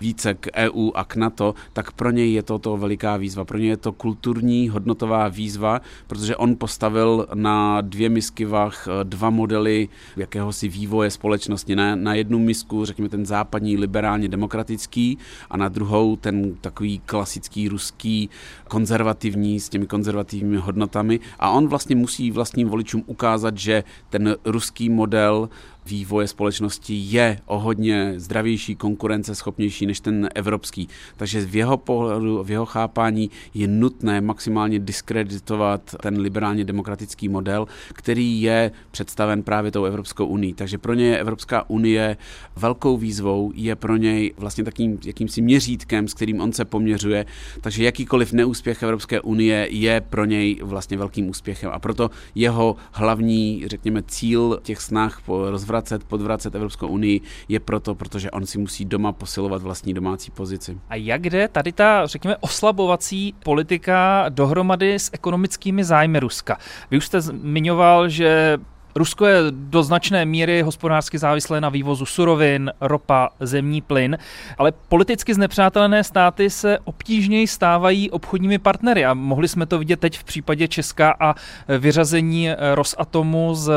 více 0.00 0.34
k 0.34 0.48
EU 0.54 0.90
a 0.94 1.04
k 1.04 1.16
NATO, 1.16 1.54
tak 1.72 1.92
pro 1.92 2.10
něj 2.10 2.32
je 2.32 2.42
to 2.42 2.58
to 2.58 2.76
veliká 2.76 3.16
výzva. 3.16 3.44
Pro 3.44 3.58
něj 3.58 3.68
je 3.68 3.76
to 3.76 3.92
kulturní 3.92 4.68
hodnotová 4.68 5.28
výzva, 5.28 5.80
protože 6.06 6.36
on 6.36 6.56
postavil 6.56 7.26
na 7.34 7.80
dvě 7.80 8.08
misky 8.08 8.44
vach 8.44 8.88
dva 9.02 9.30
modely 9.30 9.88
jakéhosi 10.16 10.68
vývoje 10.68 11.10
společnosti. 11.10 11.76
Na, 11.76 11.96
na 11.96 12.14
jednu 12.14 12.38
misku 12.38 12.84
řekněme 12.84 13.08
ten 13.08 13.26
západní 13.26 13.76
liberálně 13.76 14.28
demokratický 14.28 15.18
a 15.50 15.56
na 15.56 15.68
druhou 15.68 16.16
ten 16.16 16.54
takový 16.60 16.98
klasický 16.98 17.68
ruský 17.68 18.30
konzervativní 18.68 19.60
s 19.60 19.68
těmi 19.68 19.86
konzervativními 19.86 20.56
hodnotami 20.56 21.20
a 21.38 21.50
on 21.50 21.68
vlastně 21.68 21.96
musí 21.96 22.30
vlastním 22.66 22.70
voličům 22.70 23.04
ukázat, 23.06 23.58
že 23.58 23.84
ten 24.10 24.36
ruský 24.44 24.88
model 24.90 25.48
vývoje 25.86 26.28
společnosti 26.28 26.94
je 26.94 27.38
o 27.46 27.58
hodně 27.58 28.14
zdravější, 28.16 28.76
konkurenceschopnější 28.76 29.86
než 29.86 30.00
ten 30.00 30.28
evropský. 30.34 30.88
Takže 31.16 31.46
v 31.46 31.56
jeho 31.56 31.76
pohledu, 31.76 32.42
v 32.42 32.50
jeho 32.50 32.66
chápání 32.66 33.30
je 33.54 33.68
nutné 33.68 34.20
maximálně 34.20 34.78
diskreditovat 34.78 35.94
ten 36.02 36.20
liberálně 36.20 36.64
demokratický 36.64 37.28
model, 37.28 37.66
který 37.92 38.42
je 38.42 38.70
představen 38.90 39.42
právě 39.42 39.70
tou 39.70 39.84
Evropskou 39.84 40.26
unii. 40.26 40.54
Takže 40.54 40.78
pro 40.78 40.94
ně 40.94 41.06
je 41.06 41.18
Evropská 41.18 41.70
unie 41.70 42.16
velkou 42.56 42.96
výzvou, 42.96 43.52
je 43.54 43.76
pro 43.76 43.96
něj 43.96 44.32
vlastně 44.36 44.64
takým 44.64 44.98
jakýmsi 45.04 45.42
měřítkem, 45.42 46.08
s 46.08 46.14
kterým 46.14 46.40
on 46.40 46.52
se 46.52 46.64
poměřuje. 46.64 47.26
Takže 47.60 47.84
jakýkoliv 47.84 48.32
neúspěch 48.32 48.82
Evropské 48.82 49.20
unie 49.20 49.68
je 49.70 50.00
pro 50.00 50.24
něj 50.24 50.60
vlastně 50.62 50.96
velkým 50.96 51.28
úspěchem. 51.28 51.70
A 51.72 51.78
proto 51.78 52.10
jeho 52.34 52.76
hlavní, 52.92 53.64
řekněme, 53.66 54.02
cíl 54.02 54.58
těch 54.62 54.80
snah 54.80 55.20
po 55.26 55.50
rozvratu 55.50 55.75
odvracet, 55.76 56.04
podvracet 56.04 56.54
Evropskou 56.54 56.88
unii, 56.88 57.20
je 57.48 57.60
proto, 57.60 57.94
protože 57.94 58.30
on 58.30 58.46
si 58.46 58.58
musí 58.58 58.84
doma 58.84 59.12
posilovat 59.12 59.62
vlastní 59.62 59.94
domácí 59.94 60.30
pozici. 60.30 60.78
A 60.88 60.94
jak 60.94 61.22
jde 61.30 61.48
tady 61.48 61.72
ta, 61.72 62.06
řekněme, 62.06 62.36
oslabovací 62.40 63.34
politika 63.44 64.26
dohromady 64.28 64.94
s 64.94 65.10
ekonomickými 65.12 65.84
zájmy 65.84 66.20
Ruska? 66.20 66.58
Vy 66.90 66.96
už 66.96 67.06
jste 67.06 67.20
zmiňoval, 67.20 68.08
že 68.08 68.58
Rusko 68.96 69.26
je 69.26 69.40
do 69.50 69.82
značné 69.82 70.24
míry 70.24 70.62
hospodářsky 70.62 71.18
závislé 71.18 71.60
na 71.60 71.68
vývozu 71.68 72.06
surovin, 72.06 72.72
ropa, 72.80 73.28
zemní 73.40 73.80
plyn, 73.80 74.18
ale 74.58 74.72
politicky 74.88 75.34
znepřátelené 75.34 76.04
státy 76.04 76.50
se 76.50 76.78
obtížněji 76.84 77.46
stávají 77.46 78.10
obchodními 78.10 78.58
partnery 78.58 79.04
a 79.04 79.14
mohli 79.14 79.48
jsme 79.48 79.66
to 79.66 79.78
vidět 79.78 80.00
teď 80.00 80.18
v 80.18 80.24
případě 80.24 80.68
Česka 80.68 81.14
a 81.20 81.34
vyřazení 81.78 82.48
Rosatomu 82.74 83.54
z, 83.54 83.72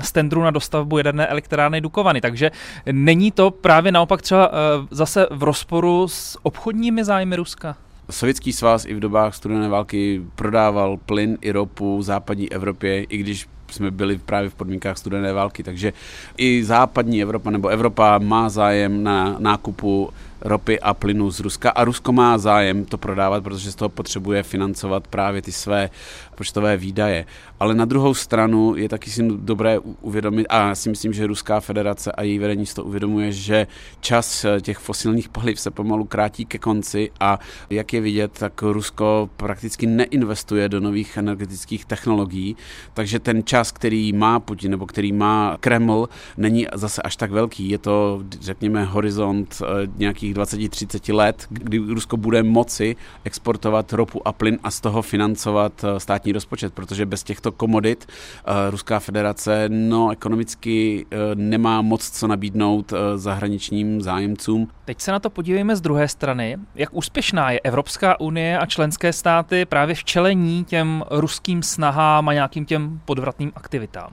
z 0.00 0.12
tendru 0.12 0.42
na 0.42 0.50
dostavbu 0.50 0.98
jaderné 0.98 1.26
elektrárny 1.26 1.80
Dukovany. 1.80 2.20
Takže 2.20 2.50
není 2.92 3.30
to 3.30 3.50
právě 3.50 3.92
naopak 3.92 4.22
třeba 4.22 4.50
eh, 4.52 4.86
zase 4.90 5.26
v 5.30 5.42
rozporu 5.42 6.08
s 6.08 6.38
obchodními 6.42 7.04
zájmy 7.04 7.36
Ruska? 7.36 7.76
Sovětský 8.10 8.52
svaz 8.52 8.84
i 8.84 8.94
v 8.94 9.00
dobách 9.00 9.34
studené 9.34 9.68
války 9.68 10.22
prodával 10.34 10.96
plyn 10.96 11.38
i 11.40 11.52
ropu 11.52 12.02
západní 12.02 12.52
Evropě, 12.52 13.02
i 13.02 13.16
když 13.16 13.46
jsme 13.72 13.90
byli 13.90 14.18
právě 14.18 14.50
v 14.50 14.54
podmínkách 14.54 14.98
studené 14.98 15.32
války, 15.32 15.62
takže 15.62 15.92
i 16.36 16.64
západní 16.64 17.22
Evropa 17.22 17.50
nebo 17.50 17.68
Evropa 17.68 18.18
má 18.18 18.48
zájem 18.48 19.02
na 19.02 19.36
nákupu 19.38 20.10
ropy 20.40 20.80
a 20.80 20.94
plynu 20.94 21.30
z 21.30 21.40
Ruska 21.40 21.70
a 21.70 21.84
Rusko 21.84 22.12
má 22.12 22.38
zájem 22.38 22.84
to 22.84 22.98
prodávat, 22.98 23.44
protože 23.44 23.72
z 23.72 23.74
toho 23.74 23.88
potřebuje 23.88 24.42
financovat 24.42 25.08
právě 25.08 25.42
ty 25.42 25.52
své 25.52 25.90
počtové 26.34 26.76
výdaje. 26.76 27.26
Ale 27.60 27.74
na 27.74 27.84
druhou 27.84 28.14
stranu 28.14 28.76
je 28.76 28.88
taky 28.88 29.10
si 29.10 29.28
dobré 29.28 29.78
uvědomit, 29.78 30.46
a 30.46 30.68
já 30.68 30.74
si 30.74 30.88
myslím, 30.88 31.12
že 31.12 31.26
Ruská 31.26 31.60
federace 31.60 32.12
a 32.12 32.22
její 32.22 32.38
vedení 32.38 32.66
si 32.66 32.74
to 32.74 32.84
uvědomuje, 32.84 33.32
že 33.32 33.66
čas 34.00 34.46
těch 34.60 34.78
fosilních 34.78 35.28
paliv 35.28 35.60
se 35.60 35.70
pomalu 35.70 36.04
krátí 36.04 36.44
ke 36.44 36.58
konci 36.58 37.10
a 37.20 37.38
jak 37.70 37.92
je 37.92 38.00
vidět, 38.00 38.32
tak 38.38 38.62
Rusko 38.62 39.30
prakticky 39.36 39.86
neinvestuje 39.86 40.68
do 40.68 40.80
nových 40.80 41.16
energetických 41.16 41.84
technologií, 41.84 42.56
takže 42.94 43.18
ten 43.18 43.44
čas, 43.44 43.72
který 43.72 44.12
má 44.12 44.40
Putin 44.40 44.70
nebo 44.70 44.86
který 44.86 45.12
má 45.12 45.56
Kreml, 45.60 46.08
není 46.36 46.66
zase 46.74 47.02
až 47.02 47.16
tak 47.16 47.30
velký. 47.30 47.70
Je 47.70 47.78
to, 47.78 48.22
řekněme, 48.40 48.84
horizont 48.84 49.62
eh, 49.62 49.86
nějakých 50.34 50.68
20-30 50.68 51.14
let, 51.14 51.46
kdy 51.50 51.78
Rusko 51.78 52.16
bude 52.16 52.42
moci 52.42 52.96
exportovat 53.24 53.92
ropu 53.92 54.28
a 54.28 54.32
plyn 54.32 54.58
a 54.62 54.70
z 54.70 54.80
toho 54.80 55.02
financovat 55.02 55.84
eh, 55.84 56.00
státní 56.00 56.32
rozpočet, 56.32 56.74
protože 56.74 57.06
bez 57.06 57.22
těchto 57.22 57.52
komodit 57.52 58.06
uh, 58.08 58.70
Ruská 58.70 58.98
federace 59.00 59.64
no, 59.68 60.10
ekonomicky 60.10 61.06
uh, 61.06 61.18
nemá 61.34 61.82
moc 61.82 62.10
co 62.10 62.26
nabídnout 62.26 62.92
zahraničním 63.16 64.00
zájemcům. 64.00 64.68
Teď 64.84 65.00
se 65.00 65.12
na 65.12 65.18
to 65.18 65.30
podívejme 65.30 65.76
z 65.76 65.80
druhé 65.80 66.08
strany. 66.08 66.56
Jak 66.74 66.88
úspěšná 66.92 67.50
je 67.50 67.60
Evropská 67.60 68.20
unie 68.20 68.58
a 68.58 68.66
členské 68.66 69.12
státy 69.12 69.64
právě 69.64 69.94
v 69.94 70.04
čelení 70.04 70.64
těm 70.64 71.04
ruským 71.10 71.62
snahám 71.62 72.28
a 72.28 72.32
nějakým 72.32 72.64
těm 72.64 73.00
podvratným 73.04 73.52
aktivitám? 73.54 74.12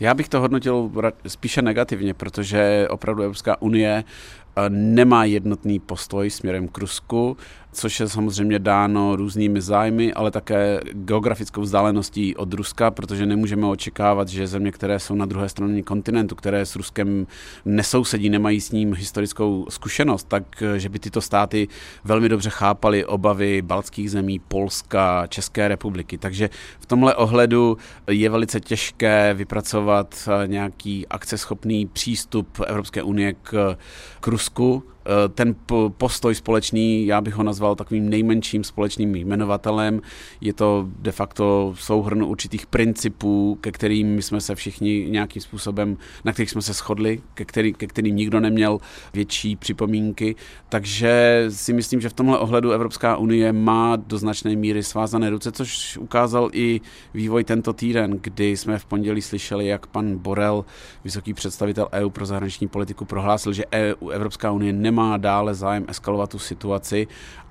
Já 0.00 0.14
bych 0.14 0.28
to 0.28 0.40
hodnotil 0.40 0.90
spíše 1.26 1.62
negativně, 1.62 2.14
protože 2.14 2.88
opravdu 2.90 3.22
Evropská 3.22 3.62
unie 3.62 4.04
nemá 4.68 5.24
jednotný 5.24 5.78
postoj 5.78 6.30
směrem 6.30 6.68
k 6.68 6.78
Rusku, 6.78 7.36
což 7.76 8.00
je 8.00 8.08
samozřejmě 8.08 8.58
dáno 8.58 9.16
různými 9.16 9.60
zájmy, 9.60 10.12
ale 10.12 10.30
také 10.30 10.80
geografickou 10.92 11.60
vzdáleností 11.60 12.36
od 12.36 12.54
Ruska, 12.54 12.90
protože 12.90 13.26
nemůžeme 13.26 13.66
očekávat, 13.66 14.28
že 14.28 14.46
země, 14.46 14.72
které 14.72 14.98
jsou 14.98 15.14
na 15.14 15.26
druhé 15.26 15.48
straně 15.48 15.82
kontinentu, 15.82 16.34
které 16.34 16.66
s 16.66 16.76
Ruskem 16.76 17.26
nesousedí, 17.64 18.30
nemají 18.30 18.60
s 18.60 18.72
ním 18.72 18.94
historickou 18.94 19.66
zkušenost, 19.68 20.28
tak 20.28 20.62
že 20.76 20.88
by 20.88 20.98
tyto 20.98 21.20
státy 21.20 21.68
velmi 22.04 22.28
dobře 22.28 22.50
chápaly 22.50 23.04
obavy 23.04 23.62
baltských 23.62 24.10
zemí, 24.10 24.38
Polska, 24.38 25.26
České 25.26 25.68
republiky. 25.68 26.18
Takže 26.18 26.50
v 26.80 26.86
tomhle 26.86 27.14
ohledu 27.14 27.78
je 28.10 28.30
velice 28.30 28.60
těžké 28.60 29.34
vypracovat 29.34 30.28
nějaký 30.46 31.06
akceschopný 31.06 31.86
přístup 31.86 32.60
Evropské 32.66 33.02
unie 33.02 33.32
k, 33.32 33.76
k 34.20 34.26
Rusku, 34.26 34.82
Eh, 34.86 34.95
ten 35.34 35.54
postoj 35.88 36.34
společný, 36.34 37.06
já 37.06 37.20
bych 37.20 37.34
ho 37.34 37.42
nazval 37.42 37.74
takovým 37.74 38.08
nejmenším 38.08 38.64
společným 38.64 39.14
jmenovatelem. 39.14 40.00
Je 40.40 40.52
to 40.52 40.88
de 40.98 41.12
facto 41.12 41.74
souhrn 41.76 42.22
určitých 42.22 42.66
principů, 42.66 43.58
ke 43.60 43.72
kterým 43.72 44.22
jsme 44.22 44.40
se 44.40 44.54
všichni 44.54 45.06
nějakým 45.10 45.42
způsobem, 45.42 45.96
na 46.24 46.32
kterých 46.32 46.50
jsme 46.50 46.62
se 46.62 46.72
shodli, 46.72 47.20
ke, 47.34 47.44
který, 47.44 47.72
ke 47.72 47.86
kterým 47.86 48.16
nikdo 48.16 48.40
neměl 48.40 48.78
větší 49.14 49.56
připomínky. 49.56 50.34
Takže 50.68 51.44
si 51.48 51.72
myslím, 51.72 52.00
že 52.00 52.08
v 52.08 52.12
tomhle 52.12 52.38
ohledu 52.38 52.70
Evropská 52.70 53.16
unie 53.16 53.52
má 53.52 53.96
do 53.96 54.18
značné 54.18 54.56
míry 54.56 54.82
svázané 54.82 55.30
ruce, 55.30 55.52
což 55.52 55.96
ukázal 55.96 56.50
i 56.52 56.80
vývoj 57.14 57.44
tento 57.44 57.72
týden, 57.72 58.18
kdy 58.22 58.56
jsme 58.56 58.78
v 58.78 58.84
pondělí 58.84 59.22
slyšeli, 59.22 59.66
jak 59.66 59.86
pan 59.86 60.16
Borel, 60.18 60.64
vysoký 61.04 61.34
představitel 61.34 61.88
EU 61.92 62.10
pro 62.10 62.26
zahraniční 62.26 62.68
politiku, 62.68 63.04
prohlásil, 63.04 63.52
že 63.52 63.64
EU, 63.72 64.08
Evropská 64.08 64.52
unie 64.52 64.72
nemá 64.72 64.95
nemá 64.96 65.16
dále 65.16 65.54
zájem 65.54 65.84
eskalovat 65.88 66.30
tu 66.30 66.38
situaci 66.38 67.06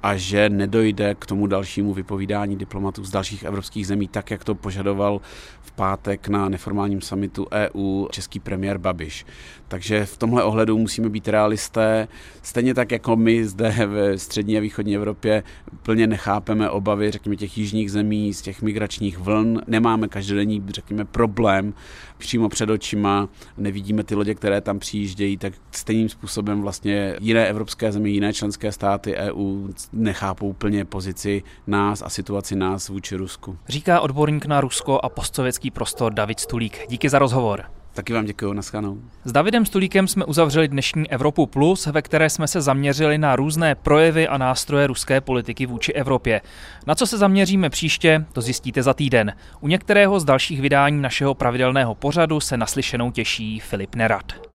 a 0.05 0.15
že 0.17 0.49
nedojde 0.49 1.15
k 1.15 1.25
tomu 1.25 1.47
dalšímu 1.47 1.93
vypovídání 1.93 2.55
diplomatů 2.55 3.03
z 3.03 3.11
dalších 3.11 3.43
evropských 3.43 3.87
zemí, 3.87 4.07
tak 4.07 4.31
jak 4.31 4.43
to 4.43 4.55
požadoval 4.55 5.21
v 5.61 5.71
pátek 5.71 6.27
na 6.27 6.49
neformálním 6.49 7.01
summitu 7.01 7.47
EU 7.51 8.07
český 8.11 8.39
premiér 8.39 8.77
Babiš. 8.77 9.25
Takže 9.67 10.05
v 10.05 10.17
tomhle 10.17 10.43
ohledu 10.43 10.77
musíme 10.77 11.09
být 11.09 11.27
realisté. 11.27 12.07
Stejně 12.41 12.73
tak 12.73 12.91
jako 12.91 13.15
my 13.15 13.45
zde 13.45 13.73
ve 13.85 14.17
střední 14.17 14.57
a 14.57 14.61
východní 14.61 14.95
Evropě 14.95 15.43
plně 15.83 16.07
nechápeme 16.07 16.69
obavy, 16.69 17.11
řekněme, 17.11 17.35
těch 17.35 17.57
jižních 17.57 17.91
zemí 17.91 18.33
z 18.33 18.41
těch 18.41 18.61
migračních 18.61 19.17
vln. 19.17 19.61
Nemáme 19.67 20.07
každodenní, 20.07 20.63
řekněme, 20.67 21.05
problém 21.05 21.73
přímo 22.17 22.49
před 22.49 22.69
očima, 22.69 23.29
nevidíme 23.57 24.03
ty 24.03 24.15
lodě, 24.15 24.35
které 24.35 24.61
tam 24.61 24.79
přijíždějí, 24.79 25.37
tak 25.37 25.53
stejným 25.71 26.09
způsobem 26.09 26.61
vlastně 26.61 27.15
jiné 27.21 27.47
evropské 27.47 27.91
země, 27.91 28.11
jiné 28.11 28.33
členské 28.33 28.71
státy 28.71 29.15
EU 29.15 29.67
nechápou 29.95 30.49
úplně 30.49 30.85
pozici 30.85 31.43
nás 31.67 32.01
a 32.01 32.09
situaci 32.09 32.55
nás 32.55 32.89
vůči 32.89 33.15
Rusku. 33.15 33.57
Říká 33.67 33.99
odborník 33.99 34.45
na 34.45 34.61
Rusko 34.61 34.99
a 35.03 35.09
postsovětský 35.09 35.71
prostor 35.71 36.13
David 36.13 36.39
Stulík. 36.39 36.79
Díky 36.89 37.09
za 37.09 37.19
rozhovor. 37.19 37.63
Taky 37.95 38.13
vám 38.13 38.25
děkuji, 38.25 38.53
naschanou. 38.53 38.97
S 39.23 39.31
Davidem 39.31 39.65
Stulíkem 39.65 40.07
jsme 40.07 40.25
uzavřeli 40.25 40.67
dnešní 40.67 41.11
Evropu 41.11 41.45
Plus, 41.45 41.85
ve 41.85 42.01
které 42.01 42.29
jsme 42.29 42.47
se 42.47 42.61
zaměřili 42.61 43.17
na 43.17 43.35
různé 43.35 43.75
projevy 43.75 44.27
a 44.27 44.37
nástroje 44.37 44.87
ruské 44.87 45.21
politiky 45.21 45.65
vůči 45.65 45.93
Evropě. 45.93 46.41
Na 46.87 46.95
co 46.95 47.07
se 47.07 47.17
zaměříme 47.17 47.69
příště, 47.69 48.25
to 48.33 48.41
zjistíte 48.41 48.83
za 48.83 48.93
týden. 48.93 49.33
U 49.59 49.67
některého 49.67 50.19
z 50.19 50.25
dalších 50.25 50.61
vydání 50.61 51.01
našeho 51.01 51.33
pravidelného 51.33 51.95
pořadu 51.95 52.39
se 52.39 52.57
naslyšenou 52.57 53.11
těší 53.11 53.59
Filip 53.59 53.95
Nerad. 53.95 54.44